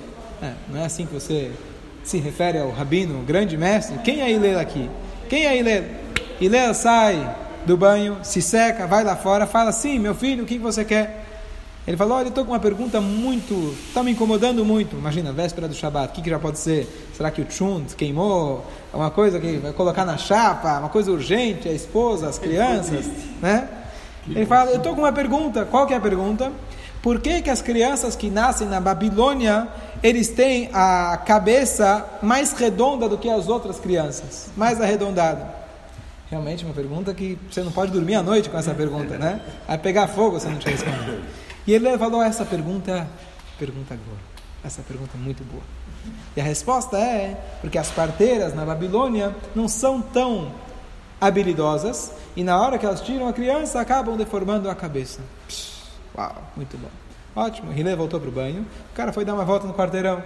É, 0.45 0.53
não 0.69 0.79
é 0.79 0.85
assim 0.85 1.07
que 1.07 1.15
você 1.15 1.51
se 2.03 2.19
refere 2.19 2.59
ao 2.59 2.71
rabino, 2.71 3.19
o 3.21 3.23
grande 3.23 3.57
mestre? 3.57 3.97
Quem 4.05 4.21
é 4.21 4.31
Ilelo 4.31 4.61
aqui? 4.61 4.91
Quem 5.27 5.47
é 5.47 5.57
Ilelo? 5.57 5.87
Ilelo 6.39 6.75
sai 6.75 7.35
do 7.65 7.79
banho, 7.79 8.19
se 8.23 8.43
seca, 8.43 8.87
vai 8.87 9.03
lá 9.03 9.17
fora, 9.17 9.47
fala: 9.47 9.73
Sim, 9.73 9.99
meu 9.99 10.15
filho, 10.15 10.45
o 10.45 10.47
que 10.47 10.59
você 10.59 10.85
quer? 10.85 11.25
Ele 11.87 11.97
falou: 11.97 12.19
Olha, 12.19 12.29
estou 12.29 12.45
com 12.45 12.53
uma 12.53 12.61
pergunta 12.61 13.01
muito. 13.01 13.75
está 13.89 14.03
me 14.03 14.11
incomodando 14.11 14.63
muito. 14.67 14.95
Imagina, 14.97 15.33
véspera 15.33 15.67
do 15.67 15.73
Shabat, 15.73 16.11
o 16.11 16.13
que, 16.13 16.21
que 16.21 16.29
já 16.29 16.39
pode 16.39 16.59
ser? 16.59 16.87
Será 17.17 17.31
que 17.31 17.41
o 17.41 17.51
chunt 17.51 17.97
queimou? 17.97 18.67
É 18.93 18.97
uma 18.99 19.11
coisa 19.11 19.41
que 19.41 19.57
vai 19.57 19.73
colocar 19.73 20.05
na 20.05 20.19
chapa? 20.19 20.79
Uma 20.79 20.91
coisa 20.91 21.11
urgente? 21.11 21.71
A 21.71 21.73
esposa, 21.73 22.29
as 22.29 22.39
crianças? 22.39 23.07
Né? 23.41 23.67
Ele 24.29 24.45
fala: 24.45 24.73
Eu 24.73 24.77
estou 24.77 24.95
com 24.95 25.01
uma 25.01 25.13
pergunta. 25.13 25.65
Qual 25.65 25.87
que 25.87 25.95
é 25.95 25.97
a 25.97 26.01
pergunta? 26.01 26.53
Por 27.03 27.21
que, 27.21 27.43
que 27.43 27.51
as 27.51 27.61
crianças 27.61 28.17
que 28.17 28.31
nascem 28.31 28.67
na 28.67 28.81
Babilônia, 28.81 29.69
eles 30.05 30.29
têm 30.29 30.69
a 30.71 31.17
cabeça 31.17 32.07
mais 32.23 32.53
redonda 32.53 33.09
do 33.09 33.17
que 33.17 33.31
as 33.31 33.49
outras 33.49 33.81
crianças? 33.81 34.51
Mais 34.55 34.79
arredondada. 34.79 35.49
Realmente 36.31 36.63
uma 36.63 36.75
pergunta 36.75 37.15
que 37.15 37.39
você 37.51 37.63
não 37.63 37.73
pode 37.73 37.91
dormir 37.91 38.17
à 38.17 38.23
noite 38.23 38.51
com 38.51 38.59
essa 38.59 38.75
pergunta, 38.75 39.17
né? 39.17 39.41
Vai 39.67 39.79
pegar 39.79 40.07
fogo 40.09 40.39
se 40.39 40.47
não 40.47 40.59
te 40.59 40.69
responder. 40.69 41.23
E 41.67 41.73
ele 41.73 41.97
falou 41.97 42.23
essa 42.23 42.45
pergunta, 42.45 43.09
pergunta 43.59 43.95
boa. 43.95 44.19
Essa 44.63 44.83
pergunta 44.83 45.13
é 45.15 45.19
muito 45.19 45.43
boa. 45.43 45.63
E 46.37 46.41
a 46.41 46.45
resposta 46.45 46.99
é 46.99 47.43
porque 47.63 47.79
as 47.79 47.91
parteiras 47.91 48.55
na 48.55 48.67
Babilônia 48.67 49.35
não 49.55 49.67
são 49.67 50.03
tão 50.03 50.53
habilidosas 51.19 52.13
e 52.37 52.45
na 52.45 52.61
hora 52.61 52.77
que 52.77 52.85
elas 52.85 53.01
tiram 53.01 53.27
a 53.27 53.33
criança 53.33 53.81
acabam 53.81 54.19
deformando 54.19 54.69
a 54.69 54.75
cabeça. 54.75 55.21
Uau, 56.15 56.35
muito 56.55 56.77
bom. 56.77 57.04
Ótimo. 57.35 57.73
Hillel 57.73 57.97
voltou 57.97 58.21
para 58.21 58.29
o 58.29 58.33
banho. 58.33 58.63
O 58.93 58.97
cara 58.97 59.13
foi 59.13 59.25
dar 59.25 59.35
uma 59.35 59.45
volta 59.45 59.67
no 59.67 59.75
quarteirão. 59.75 60.23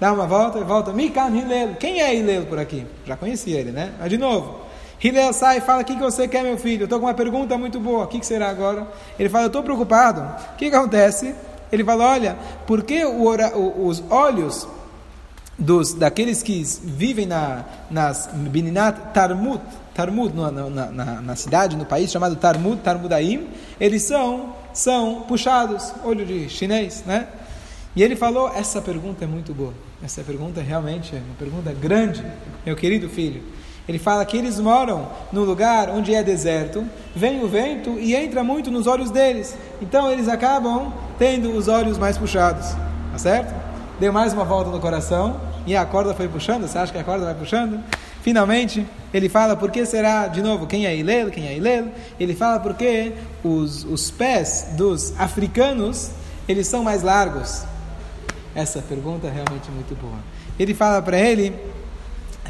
Dá 0.00 0.12
uma 0.12 0.26
volta 0.26 0.58
e 0.58 0.64
volta. 0.64 0.92
Mikan 0.92 1.28
Hillel. 1.28 1.74
Quem 1.76 2.00
é 2.00 2.14
Hillel 2.14 2.46
por 2.46 2.58
aqui? 2.58 2.86
Já 3.06 3.16
conhecia 3.16 3.58
ele, 3.58 3.72
né? 3.72 3.94
Mas 3.98 4.10
de 4.10 4.18
novo. 4.18 4.60
Hillel 5.02 5.32
sai 5.32 5.58
e 5.58 5.60
fala: 5.60 5.82
O 5.82 5.84
que, 5.84 5.94
que 5.94 6.02
você 6.02 6.26
quer, 6.26 6.42
meu 6.42 6.58
filho? 6.58 6.82
Eu 6.82 6.84
estou 6.84 6.98
com 6.98 7.06
uma 7.06 7.14
pergunta 7.14 7.56
muito 7.56 7.78
boa. 7.78 8.04
O 8.04 8.06
que, 8.08 8.18
que 8.18 8.26
será 8.26 8.48
agora? 8.48 8.86
Ele 9.18 9.28
fala: 9.28 9.44
Eu 9.44 9.48
estou 9.48 9.62
preocupado. 9.62 10.20
O 10.54 10.56
que, 10.56 10.70
que 10.70 10.76
acontece? 10.76 11.34
Ele 11.70 11.84
fala: 11.84 12.06
Olha, 12.06 12.36
por 12.66 12.82
que 12.82 13.04
os 13.04 14.02
olhos 14.10 14.66
dos, 15.58 15.92
daqueles 15.92 16.42
que 16.42 16.62
vivem 16.82 17.26
na, 17.26 17.64
nas 17.90 18.28
Bininat 18.32 19.12
Tarmut, 19.12 19.60
Tarmud, 19.94 20.34
na, 20.34 20.50
na, 20.50 20.86
na, 20.86 21.04
na, 21.20 21.36
cidade, 21.36 21.76
no 21.76 21.84
país 21.84 22.10
chamado 22.10 22.36
Tarmud, 22.36 22.80
Tarmudaim, 22.80 23.48
eles 23.80 24.04
são, 24.04 24.54
são 24.72 25.22
puxados, 25.22 25.92
olho 26.04 26.24
de 26.24 26.48
chinês, 26.48 27.04
né? 27.06 27.28
E 27.96 28.02
ele 28.02 28.14
falou, 28.14 28.48
essa 28.54 28.80
pergunta 28.80 29.24
é 29.24 29.26
muito 29.26 29.52
boa, 29.52 29.74
essa 30.02 30.22
pergunta 30.22 30.60
realmente 30.60 31.16
é 31.16 31.18
uma 31.18 31.34
pergunta 31.38 31.72
grande, 31.72 32.24
meu 32.64 32.76
querido 32.76 33.08
filho. 33.08 33.42
Ele 33.88 33.98
fala 33.98 34.24
que 34.24 34.36
eles 34.36 34.60
moram 34.60 35.08
no 35.32 35.44
lugar 35.44 35.88
onde 35.88 36.14
é 36.14 36.22
deserto, 36.22 36.86
vem 37.16 37.42
o 37.42 37.48
vento 37.48 37.98
e 37.98 38.14
entra 38.14 38.44
muito 38.44 38.70
nos 38.70 38.86
olhos 38.86 39.10
deles. 39.10 39.56
Então 39.80 40.10
eles 40.10 40.28
acabam 40.28 40.92
tendo 41.18 41.50
os 41.56 41.68
olhos 41.68 41.96
mais 41.96 42.18
puxados, 42.18 42.66
tá 43.12 43.18
certo? 43.18 43.54
Deu 43.98 44.12
mais 44.12 44.34
uma 44.34 44.44
volta 44.44 44.70
no 44.70 44.78
coração 44.78 45.40
e 45.66 45.74
a 45.74 45.84
corda 45.86 46.14
foi 46.14 46.28
puxando. 46.28 46.68
Você 46.68 46.78
acha 46.78 46.92
que 46.92 46.98
a 46.98 47.04
corda 47.04 47.24
vai 47.24 47.34
puxando? 47.34 47.82
Finalmente, 48.28 48.86
ele 49.14 49.26
fala 49.26 49.56
por 49.56 49.70
que 49.70 49.86
será, 49.86 50.28
de 50.28 50.42
novo, 50.42 50.66
quem 50.66 50.84
é 50.84 50.94
Ilelo, 50.94 51.30
quem 51.30 51.48
é 51.48 51.56
Ilelo? 51.56 51.90
Ele 52.20 52.34
fala 52.34 52.60
porque 52.60 53.14
os, 53.42 53.84
os 53.84 54.10
pés 54.10 54.66
dos 54.72 55.18
africanos, 55.18 56.10
eles 56.46 56.66
são 56.66 56.84
mais 56.84 57.02
largos. 57.02 57.62
Essa 58.54 58.82
pergunta 58.82 59.28
é 59.28 59.30
realmente 59.30 59.70
muito 59.70 59.98
boa. 59.98 60.18
Ele 60.58 60.74
fala 60.74 61.00
para 61.00 61.18
ele, 61.18 61.54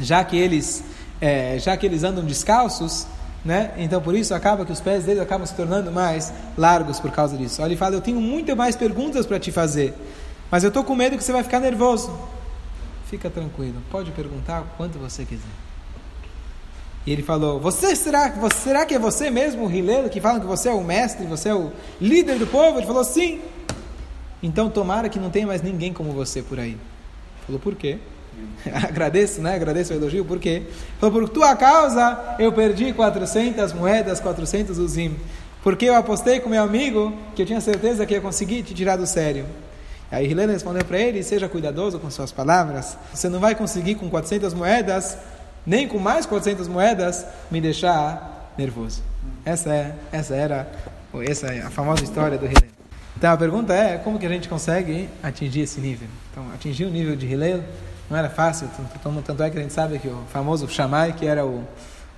já 0.01 0.21
que 0.21 0.35
eles, 0.35 0.83
é, 1.21 1.57
já 1.57 1.77
que 1.77 1.85
eles 1.85 2.03
andam 2.03 2.25
descalços, 2.25 3.07
né? 3.45 3.71
Então 3.77 4.01
por 4.01 4.15
isso 4.15 4.33
acaba 4.33 4.65
que 4.65 4.73
os 4.73 4.81
pés 4.81 5.05
deles 5.05 5.21
acabam 5.21 5.47
se 5.47 5.55
tornando 5.55 5.89
mais 5.93 6.33
largos 6.57 6.99
por 6.99 7.11
causa 7.11 7.37
disso. 7.37 7.61
Ele 7.61 7.77
fala: 7.77 7.95
eu 7.95 8.01
tenho 8.01 8.19
muito 8.19 8.53
mais 8.53 8.75
perguntas 8.75 9.25
para 9.25 9.39
te 9.39 9.49
fazer, 9.49 9.93
mas 10.51 10.61
eu 10.61 10.67
estou 10.67 10.83
com 10.83 10.93
medo 10.93 11.17
que 11.17 11.23
você 11.23 11.31
vai 11.31 11.41
ficar 11.41 11.61
nervoso. 11.61 12.13
Fica 13.05 13.29
tranquilo, 13.29 13.81
pode 13.89 14.11
perguntar 14.11 14.65
quanto 14.75 14.99
você 14.99 15.23
quiser. 15.23 15.68
E 17.09 17.11
ele 17.11 17.23
falou: 17.23 17.59
Você 17.59 17.95
será, 17.95 18.31
será 18.51 18.85
que 18.85 18.93
é 18.93 18.99
você 18.99 19.31
mesmo, 19.31 19.65
o 19.65 20.09
que 20.11 20.21
falam 20.21 20.39
que 20.39 20.45
você 20.45 20.69
é 20.69 20.71
o 20.71 20.83
mestre, 20.83 21.25
você 21.25 21.49
é 21.49 21.55
o 21.55 21.71
líder 21.99 22.37
do 22.37 22.45
povo? 22.45 22.77
Ele 22.77 22.85
falou: 22.85 23.03
Sim. 23.03 23.41
Então 24.43 24.69
tomara 24.69 25.09
que 25.09 25.17
não 25.17 25.31
tenha 25.31 25.47
mais 25.47 25.63
ninguém 25.63 25.91
como 25.91 26.11
você 26.11 26.43
por 26.43 26.59
aí. 26.59 26.73
Ele 26.73 26.79
falou: 27.47 27.59
Por 27.59 27.73
quê? 27.73 27.97
Agradeço, 28.71 29.41
né? 29.41 29.55
Agradeço 29.55 29.91
o 29.91 29.95
elogio, 29.95 30.23
por 30.23 30.37
quê? 30.37 30.49
Ele 30.49 30.71
falou: 30.99 31.21
Por 31.21 31.29
tua 31.29 31.55
causa 31.55 32.35
eu 32.37 32.53
perdi 32.53 32.93
400 32.93 33.73
moedas, 33.73 34.19
400 34.19 34.77
uzim. 34.77 35.15
Porque 35.63 35.85
eu 35.85 35.95
apostei 35.95 36.39
com 36.39 36.47
meu 36.47 36.61
amigo 36.61 37.11
que 37.35 37.41
eu 37.41 37.45
tinha 37.47 37.59
certeza 37.59 38.05
que 38.05 38.13
ia 38.13 38.21
conseguir 38.21 38.61
te 38.61 38.75
tirar 38.75 38.97
do 38.97 39.07
sério. 39.07 39.47
Aí 40.11 40.29
Helena 40.29 40.53
respondeu 40.53 40.85
para 40.85 40.99
ele: 40.99 41.23
Seja 41.23 41.49
cuidadoso 41.49 41.97
com 41.97 42.11
suas 42.11 42.31
palavras. 42.31 42.95
Você 43.11 43.27
não 43.29 43.39
vai 43.39 43.55
conseguir 43.55 43.95
com 43.95 44.07
400 44.11 44.53
moedas, 44.53 45.17
nem 45.65 45.87
com 45.87 45.99
mais 45.99 46.25
400 46.25 46.67
moedas, 46.67 47.25
me 47.49 47.59
deixar 47.61 48.53
nervoso. 48.57 49.01
Essa, 49.45 49.73
é, 49.73 49.95
essa 50.11 50.35
era 50.35 50.67
essa 51.27 51.47
é 51.47 51.61
a 51.61 51.69
famosa 51.69 52.03
história 52.03 52.37
do 52.37 52.45
Helena. 52.45 52.67
Então 53.17 53.31
a 53.31 53.37
pergunta 53.37 53.73
é: 53.73 53.97
como 53.97 54.19
que 54.19 54.25
a 54.25 54.29
gente 54.29 54.47
consegue 54.47 55.09
atingir 55.23 55.61
esse 55.61 55.81
nível? 55.81 56.07
Então, 56.31 56.45
atingir 56.53 56.85
o 56.85 56.89
nível 56.89 57.15
de 57.15 57.25
Hillel 57.25 57.63
não 58.09 58.17
era 58.17 58.29
fácil, 58.29 58.69
tanto 59.03 59.43
é 59.43 59.49
que 59.49 59.57
a 59.57 59.61
gente 59.61 59.73
sabe 59.73 59.99
que 59.99 60.07
o 60.07 60.23
famoso 60.31 60.67
Shammai, 60.67 61.13
que 61.13 61.25
era 61.25 61.45
o 61.45 61.63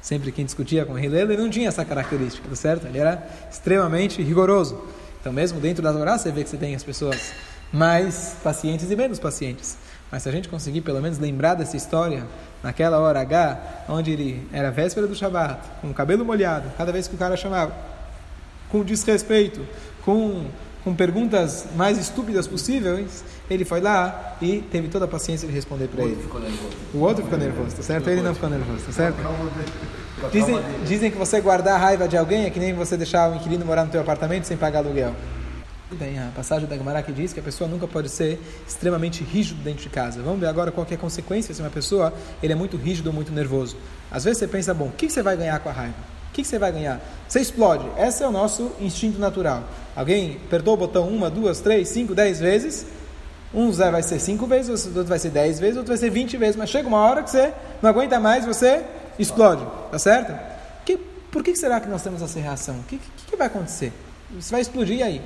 sempre 0.01 0.31
quem 0.31 0.45
discutia 0.45 0.85
com 0.85 0.97
Hillel, 0.97 1.31
ele 1.31 1.41
não 1.41 1.49
tinha 1.49 1.67
essa 1.67 1.85
característica, 1.85 2.47
tá 2.47 2.55
certo? 2.55 2.87
Ele 2.87 2.97
era 2.97 3.27
extremamente 3.49 4.21
rigoroso. 4.21 4.81
Então, 5.19 5.31
mesmo 5.31 5.59
dentro 5.59 5.83
da 5.83 5.93
Torá, 5.93 6.17
você 6.17 6.31
vê 6.31 6.43
que 6.43 6.49
você 6.49 6.57
tem 6.57 6.75
as 6.75 6.83
pessoas 6.83 7.31
mais 7.71 8.35
pacientes 8.43 8.89
e 8.89 8.95
menos 8.95 9.19
pacientes. 9.19 9.77
Mas 10.11 10.23
se 10.23 10.29
a 10.29 10.31
gente 10.31 10.49
conseguir 10.49 10.81
pelo 10.81 11.01
menos 11.01 11.17
lembrar 11.17 11.55
dessa 11.55 11.77
história, 11.77 12.25
naquela 12.61 12.99
hora 12.99 13.21
H, 13.21 13.85
onde 13.87 14.11
ele 14.11 14.47
era 14.51 14.69
véspera 14.69 15.07
do 15.07 15.15
Shabat, 15.15 15.59
com 15.79 15.89
o 15.89 15.93
cabelo 15.93 16.25
molhado, 16.25 16.69
cada 16.77 16.91
vez 16.91 17.07
que 17.07 17.15
o 17.15 17.17
cara 17.17 17.37
chamava, 17.37 17.73
com 18.69 18.83
desrespeito, 18.83 19.61
com, 20.03 20.45
com 20.83 20.93
perguntas 20.93 21.65
mais 21.75 21.97
estúpidas 21.97 22.45
possíveis, 22.45 23.23
ele 23.49 23.63
foi 23.63 23.79
lá 23.79 24.35
e 24.41 24.61
teve 24.71 24.89
toda 24.89 25.05
a 25.05 25.07
paciência 25.07 25.47
de 25.47 25.53
responder 25.53 25.87
para 25.87 26.03
ele. 26.03 26.21
O 26.93 26.99
outro 26.99 27.23
ficou 27.23 27.39
nervoso, 27.39 27.75
tá 27.75 27.83
certo? 27.83 28.09
Ele 28.09 28.21
não 28.21 28.33
ficou 28.33 28.49
nervoso, 28.49 28.85
tá 28.85 28.91
certo? 28.91 29.15
Dizem, 30.31 30.61
dizem 30.85 31.11
que 31.11 31.17
você 31.17 31.39
guardar 31.41 31.75
a 31.75 31.77
raiva 31.77 32.07
de 32.07 32.17
alguém 32.17 32.45
é 32.45 32.49
que 32.49 32.59
nem 32.59 32.73
você 32.73 32.95
deixar 32.97 33.31
o 33.31 33.35
inquilino 33.35 33.65
morar 33.65 33.85
no 33.85 33.91
teu 33.91 34.01
apartamento 34.01 34.43
sem 34.45 34.57
pagar 34.57 34.79
aluguel. 34.79 35.13
Tem 35.99 36.17
a 36.19 36.31
passagem 36.33 36.67
da 36.67 36.77
Gemara 36.77 37.03
que 37.03 37.11
diz 37.11 37.33
que 37.33 37.39
a 37.39 37.43
pessoa 37.43 37.69
nunca 37.69 37.87
pode 37.87 38.07
ser 38.07 38.39
extremamente 38.67 39.23
rígido 39.23 39.61
dentro 39.61 39.83
de 39.83 39.89
casa. 39.89 40.21
Vamos 40.21 40.39
ver 40.39 40.47
agora 40.47 40.71
qual 40.71 40.87
é 40.89 40.93
a 40.93 40.97
consequência 40.97 41.53
se 41.53 41.61
uma 41.61 41.69
pessoa 41.69 42.13
ele 42.41 42.53
é 42.53 42.55
muito 42.55 42.77
rígido 42.77 43.07
ou 43.07 43.13
muito 43.13 43.31
nervoso. 43.31 43.75
Às 44.09 44.23
vezes 44.23 44.39
você 44.39 44.47
pensa, 44.47 44.73
bom, 44.73 44.85
o 44.85 44.91
que 44.91 45.09
você 45.09 45.21
vai 45.21 45.35
ganhar 45.35 45.59
com 45.59 45.69
a 45.69 45.71
raiva? 45.71 45.95
O 46.29 46.33
que 46.33 46.45
você 46.45 46.57
vai 46.57 46.71
ganhar? 46.71 47.01
Você 47.27 47.41
explode. 47.41 47.85
Esse 47.97 48.23
é 48.23 48.27
o 48.27 48.31
nosso 48.31 48.71
instinto 48.79 49.19
natural. 49.19 49.65
Alguém 49.95 50.39
apertou 50.45 50.75
o 50.75 50.77
botão 50.77 51.09
uma, 51.09 51.29
duas, 51.29 51.59
três, 51.59 51.89
cinco, 51.89 52.15
dez 52.15 52.39
vezes. 52.39 52.85
Um 53.53 53.69
vai 53.71 54.01
ser 54.01 54.17
cinco 54.17 54.47
vezes, 54.47 54.85
outro 54.85 55.03
vai 55.03 55.19
ser 55.19 55.29
dez 55.29 55.59
vezes, 55.59 55.75
outro 55.75 55.89
vai 55.89 55.97
ser 55.97 56.09
vinte 56.09 56.37
vezes. 56.37 56.55
Mas 56.55 56.69
chega 56.69 56.87
uma 56.87 56.99
hora 56.99 57.21
que 57.21 57.29
você 57.29 57.53
não 57.81 57.89
aguenta 57.89 58.17
mais, 58.17 58.45
você 58.45 58.81
explode. 59.19 59.65
Tá 59.91 59.99
certo? 59.99 60.33
Que, 60.85 60.95
por 60.97 61.43
que 61.43 61.53
será 61.55 61.81
que 61.81 61.89
nós 61.89 62.01
temos 62.01 62.21
essa 62.21 62.39
reação? 62.39 62.75
O 62.75 62.83
que, 62.83 62.97
que, 62.97 63.25
que 63.27 63.35
vai 63.35 63.47
acontecer? 63.47 63.91
Você 64.33 64.51
vai 64.51 64.61
explodir 64.61 65.05
aí. 65.05 65.21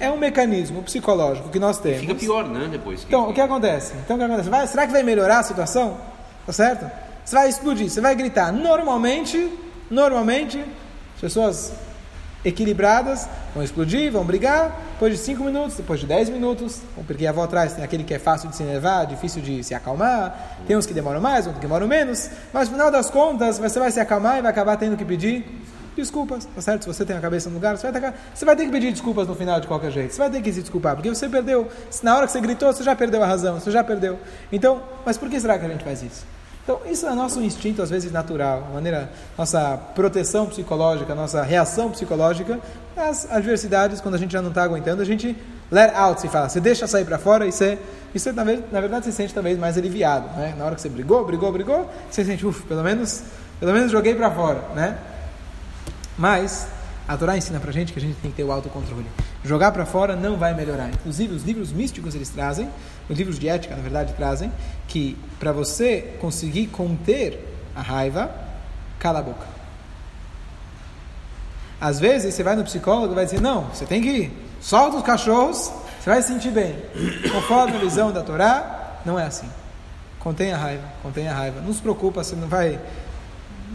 É 0.00 0.10
um 0.10 0.16
mecanismo 0.16 0.82
psicológico 0.82 1.48
que 1.48 1.58
nós 1.58 1.78
temos. 1.78 2.00
Fica 2.00 2.14
pior, 2.14 2.48
né? 2.48 2.68
Depois. 2.70 3.04
Então, 3.06 3.28
o 3.28 3.34
que 3.34 3.40
acontece? 3.40 3.94
Então, 4.04 4.16
o 4.16 4.18
que 4.18 4.24
acontece? 4.24 4.48
Vai, 4.48 4.66
será 4.66 4.86
que 4.86 4.92
vai 4.92 5.02
melhorar 5.02 5.40
a 5.40 5.42
situação? 5.42 5.96
Tá 6.46 6.52
certo? 6.52 6.90
Você 7.24 7.34
vai 7.34 7.48
explodir, 7.48 7.90
você 7.90 8.00
vai 8.00 8.14
gritar. 8.14 8.52
Normalmente, 8.52 9.52
normalmente, 9.90 10.64
as 11.14 11.20
pessoas 11.20 11.72
equilibradas 12.44 13.28
vão 13.54 13.62
explodir, 13.62 14.10
vão 14.12 14.24
brigar. 14.24 14.80
Depois 14.92 15.12
de 15.12 15.18
5 15.18 15.44
minutos, 15.44 15.76
depois 15.76 16.00
de 16.00 16.06
10 16.06 16.30
minutos, 16.30 16.80
porque 17.06 17.26
a 17.26 17.30
avó 17.30 17.44
atrás 17.44 17.74
tem 17.74 17.84
aquele 17.84 18.04
que 18.04 18.14
é 18.14 18.18
fácil 18.18 18.48
de 18.48 18.56
se 18.56 18.62
enervar, 18.62 19.06
difícil 19.06 19.42
de 19.42 19.62
se 19.62 19.74
acalmar. 19.74 20.58
Tem 20.66 20.76
uns 20.76 20.86
que 20.86 20.94
demoram 20.94 21.20
mais, 21.20 21.46
outros 21.46 21.56
que 21.56 21.66
demoram 21.66 21.86
menos. 21.86 22.30
Mas 22.52 22.68
no 22.68 22.74
final 22.74 22.90
das 22.90 23.10
contas, 23.10 23.58
você 23.58 23.78
vai 23.78 23.90
se 23.90 24.00
acalmar 24.00 24.38
e 24.38 24.42
vai 24.42 24.50
acabar 24.50 24.76
tendo 24.76 24.96
que 24.96 25.04
pedir 25.04 25.44
desculpas, 26.00 26.46
tá 26.46 26.60
certo? 26.60 26.82
Se 26.82 26.88
você 26.88 27.04
tem 27.04 27.16
a 27.16 27.20
cabeça 27.20 27.48
no 27.48 27.56
lugar, 27.56 27.76
você 27.76 27.90
vai, 27.90 28.00
ter, 28.00 28.14
você 28.34 28.44
vai 28.44 28.56
ter 28.56 28.64
que 28.64 28.70
pedir 28.70 28.92
desculpas 28.92 29.28
no 29.28 29.34
final 29.34 29.60
de 29.60 29.66
qualquer 29.66 29.90
jeito. 29.90 30.14
Você 30.14 30.18
vai 30.18 30.30
ter 30.30 30.40
que 30.40 30.52
se 30.52 30.60
desculpar, 30.60 30.94
porque 30.94 31.08
você 31.08 31.28
perdeu. 31.28 31.68
Na 32.02 32.16
hora 32.16 32.26
que 32.26 32.32
você 32.32 32.40
gritou, 32.40 32.72
você 32.72 32.82
já 32.82 32.96
perdeu 32.96 33.22
a 33.22 33.26
razão, 33.26 33.60
você 33.60 33.70
já 33.70 33.84
perdeu. 33.84 34.18
Então, 34.50 34.82
mas 35.04 35.16
por 35.16 35.28
que 35.28 35.38
será 35.40 35.58
que 35.58 35.66
a 35.66 35.68
gente 35.68 35.84
faz 35.84 36.02
isso? 36.02 36.24
Então, 36.68 36.80
isso 36.84 37.06
é 37.06 37.14
nosso 37.14 37.42
instinto, 37.42 37.80
às 37.80 37.88
vezes 37.88 38.12
natural, 38.12 38.68
maneira, 38.74 39.10
nossa 39.38 39.78
proteção 39.94 40.44
psicológica, 40.44 41.14
nossa 41.14 41.42
reação 41.42 41.90
psicológica 41.90 42.60
às 42.94 43.30
adversidades, 43.30 44.02
quando 44.02 44.16
a 44.16 44.18
gente 44.18 44.32
já 44.32 44.42
não 44.42 44.50
está 44.50 44.64
aguentando, 44.64 45.00
a 45.00 45.04
gente 45.04 45.34
let 45.70 45.94
out, 45.94 46.20
se 46.20 46.28
fala, 46.28 46.46
você 46.46 46.60
deixa 46.60 46.86
sair 46.86 47.06
para 47.06 47.16
fora 47.16 47.46
e 47.46 47.52
você, 47.52 47.78
e 48.14 48.18
você, 48.18 48.32
na 48.32 48.44
verdade, 48.82 49.06
se 49.06 49.12
sente 49.12 49.32
talvez 49.32 49.58
mais 49.58 49.78
aliviado, 49.78 50.28
né? 50.36 50.54
Na 50.58 50.66
hora 50.66 50.74
que 50.74 50.82
você 50.82 50.90
brigou, 50.90 51.24
brigou, 51.24 51.50
brigou, 51.50 51.88
você 52.10 52.22
sente, 52.22 52.46
uff, 52.46 52.62
pelo 52.64 52.82
menos, 52.82 53.22
pelo 53.58 53.72
menos 53.72 53.90
joguei 53.90 54.14
para 54.14 54.30
fora, 54.30 54.60
né? 54.74 54.98
Mas 56.18 56.66
a 57.06 57.16
Torá 57.16 57.38
ensina 57.38 57.60
para 57.60 57.72
gente 57.72 57.92
que 57.92 57.98
a 57.98 58.02
gente 58.02 58.16
tem 58.16 58.30
que 58.30 58.36
ter 58.36 58.44
o 58.44 58.52
autocontrole. 58.52 59.06
Jogar 59.44 59.72
para 59.72 59.86
fora 59.86 60.14
não 60.16 60.36
vai 60.36 60.52
melhorar. 60.52 60.90
Inclusive, 60.90 61.32
os 61.32 61.44
livros 61.44 61.72
místicos 61.72 62.14
eles 62.14 62.28
trazem, 62.28 62.68
os 63.08 63.16
livros 63.16 63.38
de 63.38 63.48
ética, 63.48 63.74
na 63.74 63.80
verdade, 63.80 64.12
trazem, 64.14 64.52
que 64.86 65.16
para 65.38 65.52
você 65.52 66.16
conseguir 66.20 66.66
conter 66.66 67.48
a 67.74 67.80
raiva, 67.80 68.30
cala 68.98 69.20
a 69.20 69.22
boca. 69.22 69.46
Às 71.80 72.00
vezes 72.00 72.34
você 72.34 72.42
vai 72.42 72.56
no 72.56 72.64
psicólogo 72.64 73.12
e 73.12 73.14
vai 73.14 73.24
dizer, 73.24 73.40
não, 73.40 73.66
você 73.66 73.86
tem 73.86 74.02
que 74.02 74.08
ir, 74.08 74.32
solta 74.60 74.96
os 74.96 75.02
cachorros, 75.04 75.72
você 76.00 76.10
vai 76.10 76.20
se 76.20 76.28
sentir 76.28 76.50
bem. 76.50 76.76
Conforme 77.32 77.76
a 77.76 77.80
visão 77.80 78.12
da 78.12 78.22
Torá, 78.22 78.98
não 79.06 79.18
é 79.18 79.24
assim. 79.24 79.48
Contenha 80.18 80.56
a 80.56 80.58
raiva, 80.58 80.84
contenha 81.02 81.30
a 81.30 81.34
raiva. 81.34 81.60
Não 81.60 81.72
se 81.72 81.80
preocupa, 81.80 82.24
você 82.24 82.34
não 82.34 82.48
vai, 82.48 82.78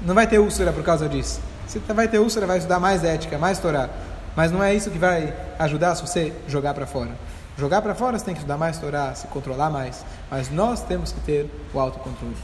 não 0.05 0.13
vai 0.13 0.27
ter 0.27 0.39
úlcera 0.39 0.73
por 0.73 0.83
causa 0.83 1.07
disso. 1.07 1.39
Você 1.79 1.93
vai 1.93 2.07
ter 2.07 2.19
úlcera, 2.19 2.45
vai 2.45 2.57
estudar 2.57 2.79
mais 2.79 3.03
ética, 3.03 3.37
mais 3.37 3.59
Torá. 3.59 3.89
Mas 4.35 4.51
não 4.51 4.63
é 4.63 4.73
isso 4.73 4.89
que 4.89 4.97
vai 4.97 5.33
ajudar 5.59 5.95
se 5.95 6.01
você 6.01 6.33
jogar 6.47 6.73
para 6.73 6.85
fora. 6.85 7.11
Jogar 7.57 7.81
para 7.81 7.93
fora 7.93 8.17
você 8.17 8.25
tem 8.25 8.33
que 8.33 8.39
estudar 8.39 8.57
mais 8.57 8.77
Torá, 8.77 9.13
se 9.13 9.27
controlar 9.27 9.69
mais. 9.69 10.03
Mas 10.29 10.49
nós 10.49 10.81
temos 10.81 11.11
que 11.11 11.19
ter 11.21 11.49
o 11.73 11.79
autocontrole. 11.79 12.35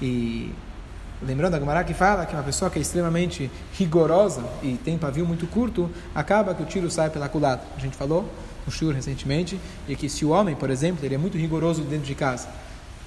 E 0.00 0.54
lembrando 1.22 1.54
a 1.54 1.58
Gemara 1.58 1.84
que 1.84 1.94
fala 1.94 2.26
que 2.26 2.34
uma 2.34 2.42
pessoa 2.42 2.70
que 2.70 2.78
é 2.78 2.82
extremamente 2.82 3.50
rigorosa 3.72 4.42
e 4.62 4.76
tem 4.76 4.98
pavio 4.98 5.26
muito 5.26 5.46
curto, 5.46 5.90
acaba 6.14 6.54
que 6.54 6.62
o 6.62 6.66
tiro 6.66 6.90
sai 6.90 7.08
pela 7.08 7.28
culata. 7.28 7.64
A 7.76 7.80
gente 7.80 7.96
falou 7.96 8.28
no 8.66 8.72
Shur 8.72 8.92
recentemente, 8.92 9.60
e 9.88 9.94
que 9.94 10.08
se 10.08 10.24
o 10.24 10.30
homem, 10.30 10.56
por 10.56 10.70
exemplo, 10.70 11.04
ele 11.06 11.14
é 11.14 11.18
muito 11.18 11.38
rigoroso 11.38 11.82
dentro 11.82 12.04
de 12.04 12.14
casa, 12.16 12.48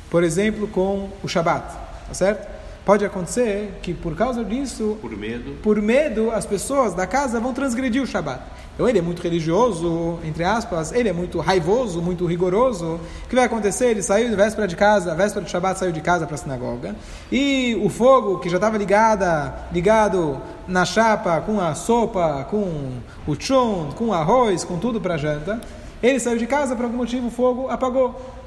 por 0.09 0.23
exemplo, 0.23 0.67
com 0.69 1.09
o 1.21 1.27
Shabat, 1.27 1.65
tá 2.07 2.13
certo? 2.13 2.58
Pode 2.85 3.05
acontecer 3.05 3.79
que 3.81 3.93
por 3.93 4.15
causa 4.15 4.43
disso, 4.43 4.97
por 5.01 5.15
medo, 5.15 5.57
por 5.61 5.81
medo, 5.81 6.31
as 6.31 6.45
pessoas 6.45 6.93
da 6.93 7.05
casa 7.05 7.39
vão 7.39 7.53
transgredir 7.53 8.01
o 8.01 8.07
Shabat. 8.07 8.41
Então 8.73 8.87
ele 8.87 8.97
é 8.97 9.01
muito 9.01 9.21
religioso, 9.21 10.17
entre 10.23 10.43
aspas, 10.43 10.93
ele 10.93 11.09
é 11.09 11.13
muito 11.13 11.39
raivoso, 11.39 12.01
muito 12.01 12.25
rigoroso. 12.25 12.99
O 13.25 13.27
que 13.27 13.35
vai 13.35 13.43
acontecer? 13.43 13.87
Ele 13.87 14.01
saiu 14.01 14.29
de 14.29 14.35
véspera 14.35 14.67
de 14.67 14.75
casa, 14.77 15.13
véspera 15.13 15.43
de 15.43 15.51
Shabat 15.51 15.77
saiu 15.77 15.91
de 15.91 15.99
casa 15.99 16.25
para 16.25 16.35
a 16.35 16.37
sinagoga, 16.37 16.95
e 17.29 17.77
o 17.83 17.89
fogo 17.89 18.39
que 18.39 18.49
já 18.49 18.55
estava 18.55 18.77
ligada, 18.77 19.53
ligado 19.73 20.41
na 20.65 20.85
chapa 20.85 21.41
com 21.41 21.59
a 21.59 21.75
sopa, 21.75 22.47
com 22.49 22.91
o 23.27 23.35
chum, 23.37 23.89
com 23.95 24.07
o 24.07 24.13
arroz, 24.13 24.63
com 24.63 24.79
tudo 24.79 25.01
para 25.01 25.17
janta, 25.17 25.59
ele 26.01 26.19
saiu 26.19 26.37
de 26.37 26.47
casa 26.47 26.73
por 26.73 26.85
algum 26.85 26.97
motivo, 26.97 27.27
o 27.27 27.31
fogo 27.31 27.67
apagou. 27.69 28.38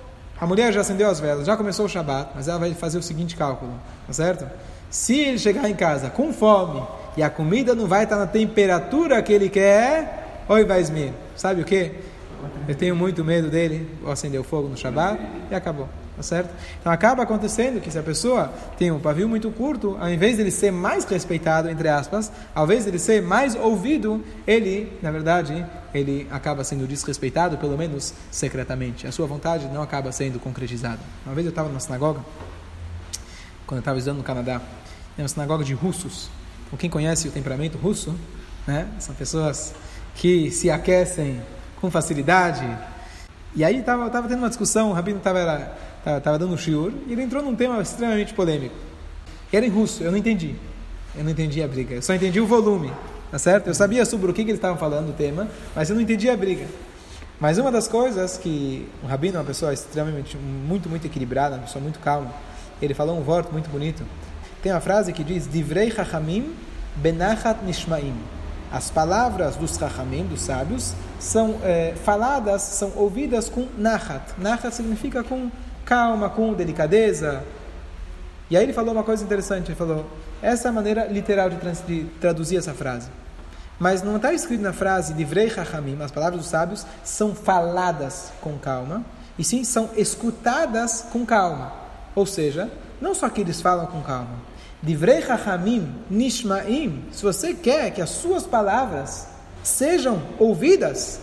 A 0.43 0.47
mulher 0.47 0.73
já 0.73 0.81
acendeu 0.81 1.09
as 1.09 1.21
velas, 1.21 1.47
já 1.47 1.57
começou 1.57 1.87
o 1.87 1.89
Shabat, 1.89 2.31
mas 2.35 2.49
ela 2.49 2.59
vai 2.59 2.75
fazer 2.75 2.99
o 2.99 3.03
seguinte 3.03 3.37
cálculo, 3.37 3.75
tá 4.09 4.13
certo? 4.13 4.45
Se 4.91 5.17
ele 5.21 5.39
chegar 5.39 5.71
em 5.71 5.75
casa 5.77 6.11
com 6.11 6.33
fome 6.33 6.83
e 7.17 7.23
a 7.23 7.31
comida 7.31 7.77
não 7.77 7.87
vai 7.87 8.03
estar 8.03 8.17
na 8.17 8.27
temperatura 8.27 9.23
que 9.23 9.33
ele 9.33 9.49
quer, 9.49 10.43
oi 10.49 10.65
Vaismir, 10.65 11.13
sabe 11.37 11.63
o 11.63 11.65
que? 11.65 11.93
Eu 12.67 12.75
tenho 12.75 12.97
muito 12.97 13.25
medo 13.25 13.49
dele, 13.49 13.89
vou 14.03 14.11
acender 14.11 14.41
o 14.41 14.43
fogo 14.43 14.67
no 14.67 14.77
Shabat 14.77 15.17
e 15.49 15.55
acabou. 15.55 15.89
Tá 16.15 16.23
certo? 16.23 16.55
Então 16.79 16.93
acaba 16.93 17.23
acontecendo 17.23 17.81
que 17.81 17.91
se 17.91 17.99
a 17.99 18.03
pessoa 18.03 18.53
tem 18.77 18.91
um 18.91 19.01
pavio 19.01 19.27
muito 19.27 19.51
curto, 19.51 19.97
ao 19.99 20.11
invés 20.11 20.37
de 20.37 20.43
ele 20.43 20.51
ser 20.51 20.71
mais 20.71 21.05
respeitado, 21.05 21.71
entre 21.71 21.89
aspas, 21.89 22.31
ao 22.55 22.65
invés 22.65 22.85
de 22.85 22.91
ele 22.91 22.99
ser 22.99 23.23
mais 23.23 23.55
ouvido, 23.55 24.23
ele, 24.47 24.93
na 25.01 25.11
verdade, 25.11 25.65
ele 25.95 26.29
acaba 26.31 26.65
sendo 26.65 26.87
desrespeitado, 26.87 27.57
pelo 27.57 27.79
menos 27.79 28.13
secretamente. 28.31 29.07
A 29.07 29.13
sua 29.13 29.27
vontade 29.27 29.67
não 29.69 29.81
acaba 29.81 30.13
sendo 30.13 30.39
concretizada. 30.39 31.01
Uma 31.25 31.35
vez 31.35 31.47
eu 31.47 31.51
estava 31.51 31.69
numa 31.69 31.81
sinagoga, 31.81 32.21
quando 33.67 33.79
eu 33.79 33.81
estava 33.81 33.97
estudando 33.97 34.19
no 34.19 34.25
Canadá, 34.25 34.61
é 35.17 35.23
uma 35.23 35.29
sinagoga 35.29 35.65
de 35.65 35.73
russos. 35.73 36.29
Então, 36.67 36.79
quem 36.79 36.91
conhece 36.91 37.27
o 37.27 37.31
temperamento 37.31 37.79
russo, 37.79 38.15
né? 38.67 38.87
São 38.99 39.15
pessoas 39.15 39.75
que 40.15 40.51
se 40.51 40.71
aquecem 40.71 41.41
com 41.81 41.91
facilidade. 41.91 42.67
E 43.55 43.65
aí 43.65 43.81
estava 43.81 44.09
tava 44.09 44.29
tendo 44.29 44.39
uma 44.39 44.49
discussão, 44.49 44.91
o 44.91 44.93
rabino 44.93 45.19
estava 45.19 45.73
estava 46.05 46.39
dando 46.39 46.55
um 46.55 46.57
shiur, 46.57 46.93
e 47.07 47.13
ele 47.13 47.23
entrou 47.23 47.43
num 47.43 47.55
tema 47.55 47.81
extremamente 47.81 48.35
polêmico. 48.35 48.75
Era 49.53 49.67
em 49.67 49.69
russo, 49.69 50.03
eu 50.03 50.11
não 50.11 50.19
entendi. 50.19 50.55
Eu 51.17 51.25
não 51.25 51.31
entendi 51.31 51.63
a 51.63 51.69
briga, 51.69 51.95
eu 51.95 52.03
só 52.03 52.15
entendi 52.15 52.41
o 52.41 52.47
volume, 52.47 52.91
tá 53.31 53.39
certo? 53.39 53.67
Eu 53.67 53.75
sabia 53.75 54.05
sobre 54.07 54.31
o 54.31 54.35
que, 54.35 54.43
que 54.45 54.51
eles 54.51 54.59
estavam 54.59 54.79
falando, 54.79 55.11
o 55.11 55.13
tema, 55.13 55.47
mas 55.77 55.91
eu 55.91 55.95
não 55.95 56.03
entendi 56.03 56.31
a 56.31 56.37
briga. 56.37 56.67
Mas 57.39 57.59
uma 57.59 57.71
das 57.71 57.87
coisas 57.87 58.39
que 58.39 58.89
o 59.03 59.07
Rabino 59.07 59.37
é 59.37 59.41
uma 59.41 59.45
pessoa 59.45 59.75
extremamente, 59.75 60.37
muito, 60.37 60.89
muito 60.89 61.07
equilibrada, 61.07 61.57
uma 61.57 61.65
pessoa 61.65 61.83
muito 61.83 61.99
calma, 61.99 62.33
ele 62.81 62.95
falou 62.95 63.19
um 63.19 63.23
voto 63.23 63.53
muito 63.53 63.69
bonito. 63.69 64.05
Tem 64.63 64.73
uma 64.73 64.81
frase 64.81 65.13
que 65.13 65.23
diz: 65.23 65.51
Divrei 65.51 65.91
Chachamim 65.91 66.55
benachat 66.97 67.65
nishmaim. 67.65 68.15
As 68.71 68.91
palavras 68.91 69.57
dos 69.57 69.77
Chachamim, 69.77 70.25
dos 70.25 70.41
sábios, 70.41 70.95
são 71.19 71.57
é, 71.63 71.95
faladas, 72.05 72.63
são 72.63 72.93
ouvidas 72.97 73.49
com 73.49 73.67
nachat. 73.77 74.33
Nachat 74.39 74.75
significa 74.75 75.23
com 75.23 75.51
calma, 75.85 76.29
com 76.29 76.53
delicadeza. 76.53 77.45
E 78.51 78.57
aí 78.57 78.65
ele 78.65 78.73
falou 78.73 78.93
uma 78.93 79.05
coisa 79.05 79.25
interessante, 79.25 79.69
ele 79.69 79.77
falou, 79.77 80.07
essa 80.43 80.69
é 80.69 80.71
a 80.71 80.73
maneira 80.73 81.07
literal 81.07 81.49
de, 81.49 81.57
trans, 81.57 81.83
de 81.87 82.05
traduzir 82.21 82.57
essa 82.57 82.75
frase. 82.75 83.09
Mas 83.79 84.03
não 84.03 84.17
está 84.17 84.33
escrito 84.33 84.61
na 84.61 84.73
frase 84.73 85.15
de 85.15 85.25
Vrei 85.25 85.49
Chachamim, 85.49 85.97
as 86.03 86.11
palavras 86.11 86.41
dos 86.41 86.51
sábios 86.51 86.87
são 87.03 87.35
faladas 87.35 88.33
com 88.41 88.59
calma, 88.59 89.05
e 89.39 89.45
sim 89.45 89.65
são 89.65 89.91
escutadas 89.97 91.07
com 91.11 91.25
calma. 91.25 91.73
Ou 92.15 92.27
seja, 92.27 92.71
não 93.01 93.15
só 93.15 93.29
que 93.29 93.41
eles 93.41 93.61
falam 93.61 93.87
com 93.87 94.03
calma. 94.03 94.37
Divrei 94.83 95.23
Chachamim 95.23 95.95
Nishmaim, 96.11 97.05
se 97.13 97.23
você 97.23 97.55
quer 97.55 97.91
que 97.93 98.03
as 98.03 98.11
suas 98.11 98.45
palavras 98.45 99.29
sejam 99.63 100.23
ouvidas, 100.39 101.21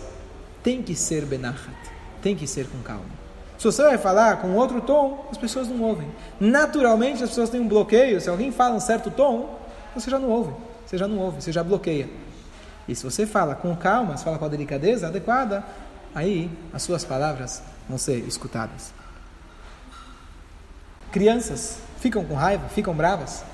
tem 0.62 0.82
que 0.82 0.94
ser 0.94 1.24
benachat, 1.24 1.76
tem 2.22 2.34
que 2.34 2.46
ser 2.46 2.66
com 2.66 2.78
calma. 2.82 3.19
Se 3.60 3.66
você 3.66 3.82
vai 3.82 3.98
falar 3.98 4.38
com 4.38 4.54
outro 4.54 4.80
tom, 4.80 5.26
as 5.30 5.36
pessoas 5.36 5.68
não 5.68 5.82
ouvem. 5.82 6.10
Naturalmente, 6.40 7.22
as 7.22 7.28
pessoas 7.28 7.50
têm 7.50 7.60
um 7.60 7.68
bloqueio. 7.68 8.18
Se 8.18 8.30
alguém 8.30 8.50
fala 8.50 8.74
um 8.74 8.80
certo 8.80 9.10
tom, 9.10 9.54
você 9.94 10.10
já 10.10 10.18
não 10.18 10.30
ouve. 10.30 10.54
Você 10.86 10.96
já 10.96 11.06
não 11.06 11.18
ouve, 11.18 11.42
você 11.42 11.52
já 11.52 11.62
bloqueia. 11.62 12.08
E 12.88 12.94
se 12.94 13.04
você 13.04 13.26
fala 13.26 13.54
com 13.54 13.76
calma, 13.76 14.16
se 14.16 14.24
fala 14.24 14.38
com 14.38 14.46
a 14.46 14.48
delicadeza 14.48 15.08
adequada, 15.08 15.62
aí 16.14 16.50
as 16.72 16.82
suas 16.82 17.04
palavras 17.04 17.62
vão 17.86 17.98
ser 17.98 18.26
escutadas. 18.26 18.94
Crianças 21.12 21.80
ficam 21.98 22.24
com 22.24 22.32
raiva, 22.32 22.66
ficam 22.70 22.94
bravas. 22.94 23.44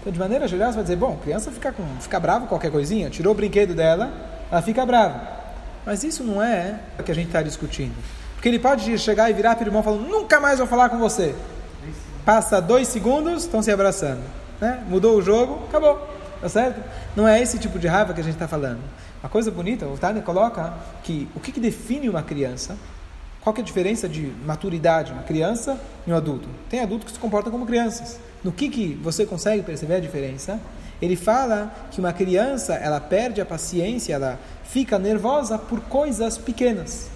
Então, 0.00 0.10
de 0.10 0.18
maneira 0.18 0.48
geral, 0.48 0.70
você 0.70 0.76
vai 0.76 0.84
dizer: 0.84 0.96
bom, 0.96 1.18
criança 1.18 1.50
fica, 1.50 1.72
com, 1.72 1.84
fica 2.00 2.18
brava 2.18 2.40
com 2.40 2.46
qualquer 2.46 2.70
coisinha, 2.70 3.10
tirou 3.10 3.34
o 3.34 3.36
brinquedo 3.36 3.74
dela, 3.74 4.10
ela 4.50 4.62
fica 4.62 4.86
brava. 4.86 5.37
Mas 5.88 6.04
isso 6.04 6.22
não 6.22 6.42
é 6.42 6.80
o 6.98 7.02
que 7.02 7.10
a 7.10 7.14
gente 7.14 7.28
está 7.28 7.40
discutindo. 7.40 7.94
Porque 8.34 8.46
ele 8.46 8.58
pode 8.58 8.98
chegar 8.98 9.30
e 9.30 9.32
virar 9.32 9.56
para 9.56 9.64
o 9.64 9.68
irmão 9.68 9.82
falando, 9.82 10.06
nunca 10.06 10.38
mais 10.38 10.58
vou 10.58 10.68
falar 10.68 10.90
com 10.90 10.98
você. 10.98 11.34
Passa 12.26 12.60
dois 12.60 12.88
segundos, 12.88 13.44
estão 13.44 13.62
se 13.62 13.70
abraçando. 13.70 14.20
Né? 14.60 14.84
Mudou 14.86 15.16
o 15.16 15.22
jogo, 15.22 15.64
acabou. 15.66 15.98
Tá 16.42 16.48
certo? 16.50 16.84
Não 17.16 17.26
é 17.26 17.40
esse 17.40 17.58
tipo 17.58 17.78
de 17.78 17.86
raiva 17.86 18.12
que 18.12 18.20
a 18.20 18.22
gente 18.22 18.34
está 18.34 18.46
falando. 18.46 18.80
Uma 19.22 19.30
coisa 19.30 19.50
bonita, 19.50 19.86
o 19.86 19.96
Tânia 19.96 20.20
coloca 20.20 20.74
que 21.02 21.26
o 21.34 21.40
que, 21.40 21.50
que 21.52 21.58
define 21.58 22.06
uma 22.06 22.22
criança, 22.22 22.76
qual 23.40 23.54
que 23.54 23.62
é 23.62 23.64
a 23.64 23.66
diferença 23.66 24.06
de 24.06 24.30
maturidade, 24.44 25.10
uma 25.10 25.22
criança 25.22 25.80
e 26.06 26.12
um 26.12 26.14
adulto? 26.14 26.50
Tem 26.68 26.80
adultos 26.80 27.06
que 27.06 27.12
se 27.12 27.18
comportam 27.18 27.50
como 27.50 27.64
crianças. 27.64 28.20
No 28.44 28.52
que, 28.52 28.68
que 28.68 29.00
você 29.02 29.24
consegue 29.24 29.62
perceber 29.62 29.94
a 29.94 30.00
diferença? 30.00 30.60
Ele 31.00 31.16
fala 31.16 31.72
que 31.90 32.00
uma 32.00 32.12
criança, 32.12 32.74
ela 32.74 33.00
perde 33.00 33.40
a 33.40 33.46
paciência, 33.46 34.14
ela 34.14 34.38
fica 34.64 34.98
nervosa 34.98 35.58
por 35.58 35.80
coisas 35.80 36.36
pequenas. 36.36 37.08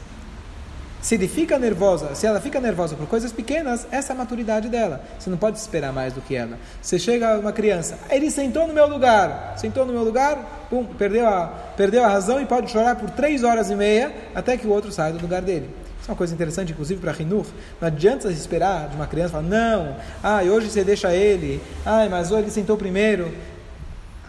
Se 1.03 1.17
ele 1.17 1.27
fica 1.27 1.59
nervosa, 1.59 2.15
se 2.15 2.29
ela 2.29 2.41
fica 2.41 2.61
nervosa 2.61 2.95
por 2.95 3.09
coisas 3.09 3.33
pequenas, 3.33 3.89
essa 3.91 4.13
é 4.13 4.15
a 4.15 4.17
maturidade 4.17 4.69
dela. 4.69 5.01
Você 5.19 5.29
não 5.29 5.37
pode 5.37 5.59
esperar 5.59 5.93
mais 5.93 6.13
do 6.13 6.21
que 6.21 6.37
ela. 6.37 6.57
Você 6.81 6.97
chega 6.97 7.41
uma 7.41 7.53
criança, 7.53 7.99
ele 8.09 8.31
sentou 8.31 8.69
no 8.69 8.73
meu 8.73 8.87
lugar, 8.87 9.55
sentou 9.57 9.85
no 9.85 9.93
meu 9.93 10.05
lugar, 10.05 10.67
pum, 10.71 10.85
perdeu 10.85 11.27
a, 11.27 11.49
perdeu 11.77 12.05
a 12.05 12.09
razão 12.09 12.41
e 12.41 12.47
pode 12.47 12.71
chorar 12.71 12.95
por 12.95 13.11
três 13.11 13.43
horas 13.43 13.69
e 13.69 13.75
meia 13.75 14.15
até 14.33 14.57
que 14.57 14.65
o 14.65 14.71
outro 14.71 14.93
saia 14.93 15.13
do 15.13 15.21
lugar 15.21 15.43
dele. 15.43 15.69
Isso 16.01 16.09
é 16.09 16.13
uma 16.13 16.17
coisa 16.17 16.35
interessante, 16.35 16.71
inclusive 16.71 17.01
para 17.01 17.11
Rinur. 17.11 17.47
Não 17.81 17.89
adianta 17.89 18.31
esperar 18.31 18.89
de 18.89 18.95
uma 18.95 19.09
criança 19.09 19.31
falar, 19.31 19.43
não, 19.43 19.97
ah, 20.23 20.41
hoje 20.43 20.71
você 20.71 20.85
deixa 20.85 21.13
ele, 21.13 21.61
ah, 21.85 22.07
mas 22.09 22.31
hoje 22.31 22.43
ele 22.43 22.51
sentou 22.53 22.77
primeiro 22.77 23.33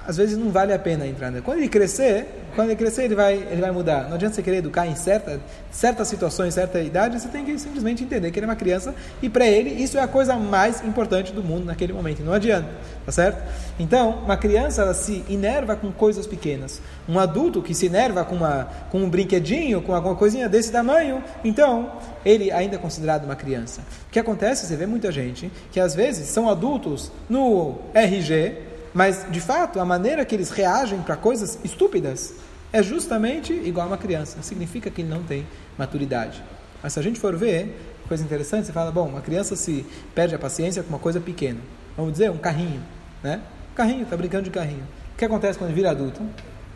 às 0.05 0.17
vezes 0.17 0.37
não 0.37 0.49
vale 0.49 0.73
a 0.73 0.79
pena 0.79 1.07
entrar. 1.07 1.31
Né? 1.31 1.41
Quando 1.43 1.59
ele 1.59 1.69
crescer, 1.69 2.25
quando 2.55 2.69
ele 2.69 2.75
crescer, 2.75 3.03
ele 3.03 3.15
vai, 3.15 3.35
ele 3.35 3.61
vai 3.61 3.71
mudar. 3.71 4.07
Não 4.07 4.15
adianta 4.15 4.35
você 4.35 4.43
querer 4.43 4.57
educar 4.57 4.85
em 4.85 4.95
certa, 4.95 5.39
certas 5.71 6.07
situações, 6.07 6.53
certa 6.53 6.79
idade, 6.81 7.19
você 7.19 7.27
tem 7.27 7.43
que 7.45 7.57
simplesmente 7.57 8.03
entender 8.03 8.29
que 8.31 8.39
ele 8.39 8.45
é 8.45 8.49
uma 8.49 8.55
criança 8.55 8.93
e 9.21 9.29
para 9.29 9.47
ele 9.47 9.69
isso 9.69 9.97
é 9.97 10.01
a 10.01 10.07
coisa 10.07 10.35
mais 10.35 10.83
importante 10.83 11.31
do 11.31 11.43
mundo 11.43 11.65
naquele 11.65 11.93
momento. 11.93 12.21
Não 12.23 12.33
adianta, 12.33 12.69
tá 13.05 13.11
certo? 13.11 13.41
Então, 13.79 14.19
uma 14.23 14.37
criança 14.37 14.81
ela 14.81 14.93
se 14.93 15.23
inerva 15.27 15.75
com 15.75 15.91
coisas 15.91 16.27
pequenas. 16.27 16.81
Um 17.07 17.17
adulto 17.17 17.61
que 17.61 17.73
se 17.73 17.85
inerva 17.85 18.23
com, 18.25 18.35
uma, 18.35 18.67
com 18.91 18.99
um 18.99 19.09
brinquedinho, 19.09 19.81
com 19.81 19.95
alguma 19.95 20.15
coisinha 20.15 20.49
desse 20.49 20.71
tamanho, 20.71 21.23
então 21.43 21.93
ele 22.25 22.51
ainda 22.51 22.75
é 22.75 22.79
considerado 22.79 23.23
uma 23.23 23.35
criança. 23.35 23.81
O 24.07 24.11
que 24.11 24.19
acontece? 24.19 24.67
Você 24.67 24.75
vê 24.75 24.85
muita 24.85 25.11
gente 25.11 25.51
que 25.71 25.79
às 25.79 25.95
vezes 25.95 26.27
são 26.27 26.49
adultos 26.49 27.11
no 27.29 27.79
RG 27.93 28.72
mas, 28.93 29.25
de 29.29 29.41
fato, 29.41 29.79
a 29.79 29.85
maneira 29.85 30.23
que 30.23 30.35
eles 30.35 30.49
reagem 30.51 31.01
para 31.01 31.15
coisas 31.15 31.57
estúpidas 31.63 32.35
é 32.71 32.83
justamente 32.83 33.53
igual 33.53 33.85
a 33.85 33.89
uma 33.89 33.97
criança. 33.97 34.41
Significa 34.41 34.89
que 34.89 35.01
ele 35.01 35.09
não 35.09 35.23
tem 35.23 35.45
maturidade. 35.77 36.43
Mas 36.81 36.93
se 36.93 36.99
a 36.99 37.03
gente 37.03 37.19
for 37.19 37.35
ver, 37.35 37.95
coisa 38.07 38.23
interessante, 38.23 38.67
você 38.67 38.73
fala, 38.73 38.91
bom, 38.91 39.07
uma 39.07 39.21
criança 39.21 39.55
se 39.55 39.85
perde 40.13 40.35
a 40.35 40.39
paciência 40.39 40.83
com 40.83 40.89
uma 40.89 40.99
coisa 40.99 41.19
pequena. 41.19 41.59
Vamos 41.97 42.13
dizer, 42.13 42.29
um 42.29 42.37
carrinho, 42.37 42.81
né? 43.23 43.41
Carrinho, 43.75 44.03
está 44.03 44.15
brincando 44.15 44.43
de 44.43 44.51
carrinho. 44.51 44.87
que 45.17 45.25
acontece 45.25 45.57
quando 45.57 45.73
vira 45.73 45.89
adulto? 45.89 46.21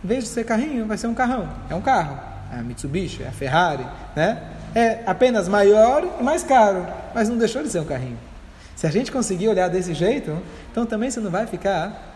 Em 0.03 0.07
vez 0.07 0.23
de 0.23 0.29
ser 0.29 0.43
carrinho, 0.43 0.85
vai 0.85 0.97
ser 0.97 1.07
um 1.07 1.13
carrão. 1.13 1.49
É 1.69 1.75
um 1.75 1.81
carro. 1.81 2.17
É 2.51 2.59
a 2.59 2.63
Mitsubishi, 2.63 3.23
é 3.23 3.27
a 3.27 3.31
Ferrari, 3.31 3.85
né? 4.15 4.41
É 4.73 5.03
apenas 5.05 5.47
maior 5.47 6.17
e 6.19 6.23
mais 6.23 6.43
caro, 6.43 6.85
mas 7.13 7.29
não 7.29 7.37
deixou 7.37 7.61
de 7.61 7.69
ser 7.69 7.79
um 7.79 7.85
carrinho. 7.85 8.17
Se 8.75 8.85
a 8.85 8.91
gente 8.91 9.11
conseguir 9.11 9.49
olhar 9.49 9.67
desse 9.69 9.93
jeito, 9.93 10.37
então 10.71 10.85
também 10.85 11.09
você 11.09 11.19
não 11.19 11.31
vai 11.31 11.47
ficar, 11.47 12.06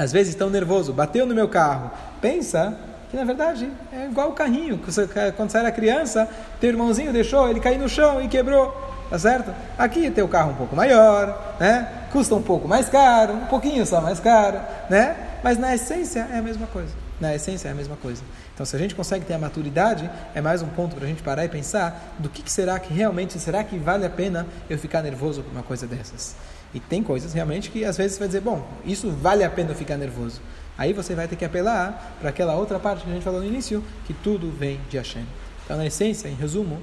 às 0.00 0.10
vezes, 0.12 0.34
tão 0.34 0.48
nervoso. 0.48 0.94
Bateu 0.94 1.26
no 1.26 1.34
meu 1.34 1.46
carro. 1.46 1.90
Pensa 2.22 2.74
que 3.10 3.16
na 3.18 3.24
verdade 3.24 3.70
é 3.92 4.06
igual 4.06 4.30
o 4.30 4.32
carrinho. 4.32 4.78
Quando 4.78 5.50
você 5.50 5.58
era 5.58 5.70
criança, 5.70 6.26
teu 6.58 6.70
irmãozinho 6.70 7.12
deixou 7.12 7.50
ele 7.50 7.60
cair 7.60 7.78
no 7.78 7.86
chão 7.86 8.22
e 8.22 8.26
quebrou. 8.26 8.74
Tá 9.10 9.18
certo? 9.18 9.52
Aqui 9.76 10.10
tem 10.10 10.24
o 10.24 10.28
carro 10.28 10.52
um 10.52 10.54
pouco 10.54 10.74
maior, 10.74 11.56
né? 11.60 12.06
Custa 12.10 12.34
um 12.34 12.40
pouco 12.42 12.66
mais 12.66 12.88
caro, 12.88 13.34
um 13.34 13.46
pouquinho 13.46 13.84
só 13.84 14.00
mais 14.00 14.18
caro, 14.20 14.58
né? 14.88 15.16
Mas 15.44 15.58
na 15.58 15.74
essência 15.74 16.26
é 16.32 16.38
a 16.38 16.42
mesma 16.42 16.66
coisa. 16.68 16.94
Na 17.20 17.34
essência 17.34 17.68
é 17.68 17.72
a 17.72 17.74
mesma 17.74 17.96
coisa. 17.96 18.22
Então, 18.54 18.64
se 18.64 18.74
a 18.74 18.78
gente 18.78 18.94
consegue 18.94 19.26
ter 19.26 19.34
a 19.34 19.38
maturidade, 19.38 20.10
é 20.34 20.40
mais 20.40 20.62
um 20.62 20.68
ponto 20.68 20.96
para 20.96 21.04
a 21.04 21.08
gente 21.08 21.22
parar 21.22 21.44
e 21.44 21.48
pensar 21.50 22.14
do 22.18 22.30
que, 22.30 22.42
que, 22.42 22.50
será 22.50 22.78
que 22.78 22.94
realmente, 22.94 23.38
será 23.38 23.62
que 23.62 23.76
vale 23.76 24.06
a 24.06 24.10
pena 24.10 24.46
eu 24.70 24.78
ficar 24.78 25.02
nervoso 25.02 25.42
por 25.42 25.52
uma 25.52 25.62
coisa 25.62 25.86
dessas? 25.86 26.36
E 26.72 26.80
tem 26.80 27.02
coisas 27.02 27.32
realmente 27.32 27.70
que 27.70 27.84
às 27.84 27.96
vezes 27.96 28.12
você 28.12 28.18
vai 28.20 28.28
dizer, 28.28 28.40
bom, 28.40 28.66
isso 28.84 29.10
vale 29.10 29.42
a 29.42 29.50
pena 29.50 29.74
ficar 29.74 29.96
nervoso. 29.96 30.40
Aí 30.78 30.92
você 30.92 31.14
vai 31.14 31.28
ter 31.28 31.36
que 31.36 31.44
apelar 31.44 32.16
para 32.20 32.30
aquela 32.30 32.54
outra 32.54 32.78
parte 32.78 33.04
que 33.04 33.10
a 33.10 33.12
gente 33.12 33.22
falou 33.22 33.40
no 33.40 33.46
início, 33.46 33.84
que 34.06 34.14
tudo 34.14 34.50
vem 34.50 34.80
de 34.88 34.96
Hashem. 34.96 35.26
Então, 35.64 35.76
na 35.76 35.86
essência, 35.86 36.28
em 36.28 36.34
resumo, 36.34 36.80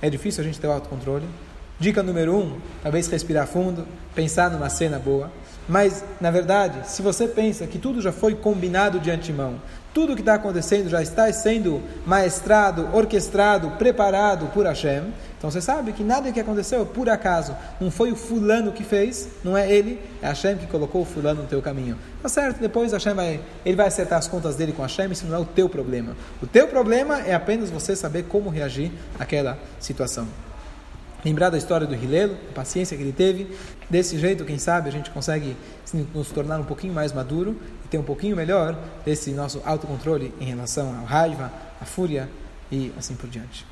é 0.00 0.08
difícil 0.08 0.42
a 0.42 0.46
gente 0.46 0.60
ter 0.60 0.66
o 0.66 0.72
autocontrole. 0.72 1.26
Dica 1.78 2.02
número 2.02 2.36
um, 2.36 2.58
talvez 2.82 3.08
respirar 3.08 3.46
fundo, 3.46 3.86
pensar 4.14 4.50
numa 4.50 4.68
cena 4.68 4.98
boa. 4.98 5.32
Mas, 5.70 6.04
na 6.20 6.32
verdade, 6.32 6.80
se 6.90 7.00
você 7.00 7.28
pensa 7.28 7.64
que 7.64 7.78
tudo 7.78 8.02
já 8.02 8.10
foi 8.10 8.34
combinado 8.34 8.98
de 8.98 9.08
antemão, 9.08 9.62
tudo 9.94 10.16
que 10.16 10.20
está 10.20 10.34
acontecendo 10.34 10.88
já 10.88 11.00
está 11.00 11.32
sendo 11.32 11.80
maestrado, 12.04 12.88
orquestrado, 12.92 13.70
preparado 13.78 14.46
por 14.48 14.66
Hashem. 14.66 15.14
Então 15.38 15.48
você 15.48 15.60
sabe 15.60 15.92
que 15.92 16.02
nada 16.02 16.32
que 16.32 16.40
aconteceu 16.40 16.84
por 16.84 17.08
acaso. 17.08 17.56
Não 17.80 17.88
foi 17.88 18.10
o 18.10 18.16
fulano 18.16 18.72
que 18.72 18.82
fez, 18.82 19.28
não 19.44 19.56
é 19.56 19.70
ele, 19.70 20.00
é 20.20 20.26
Hashem 20.26 20.56
que 20.56 20.66
colocou 20.66 21.02
o 21.02 21.04
fulano 21.04 21.42
no 21.42 21.48
teu 21.48 21.62
caminho. 21.62 21.96
Tá 22.20 22.28
certo, 22.28 22.58
depois 22.58 22.90
Hashem 22.90 23.14
vai, 23.14 23.40
ele 23.64 23.76
vai 23.76 23.86
acertar 23.86 24.18
as 24.18 24.26
contas 24.26 24.56
dele 24.56 24.72
com 24.72 24.82
Hashem, 24.82 25.12
isso 25.12 25.24
não 25.24 25.36
é 25.36 25.38
o 25.38 25.44
teu 25.44 25.68
problema. 25.68 26.16
O 26.42 26.48
teu 26.48 26.66
problema 26.66 27.20
é 27.20 27.32
apenas 27.32 27.70
você 27.70 27.94
saber 27.94 28.24
como 28.24 28.50
reagir 28.50 28.90
àquela 29.20 29.56
situação. 29.78 30.26
Lembrar 31.24 31.50
da 31.50 31.58
história 31.58 31.86
do 31.86 31.94
Rilelo, 31.94 32.36
a 32.50 32.54
paciência 32.54 32.96
que 32.96 33.02
ele 33.04 33.12
teve. 33.12 33.56
Desse 33.90 34.16
jeito, 34.16 34.44
quem 34.44 34.56
sabe, 34.56 34.88
a 34.88 34.92
gente 34.92 35.10
consegue 35.10 35.56
nos 36.14 36.30
tornar 36.30 36.60
um 36.60 36.64
pouquinho 36.64 36.94
mais 36.94 37.12
maduro 37.12 37.60
e 37.84 37.88
ter 37.88 37.98
um 37.98 38.04
pouquinho 38.04 38.36
melhor 38.36 38.78
desse 39.04 39.32
nosso 39.32 39.60
autocontrole 39.64 40.32
em 40.40 40.44
relação 40.44 40.92
à 40.92 41.04
raiva, 41.04 41.52
à 41.80 41.84
fúria 41.84 42.28
e 42.70 42.92
assim 42.96 43.16
por 43.16 43.28
diante. 43.28 43.66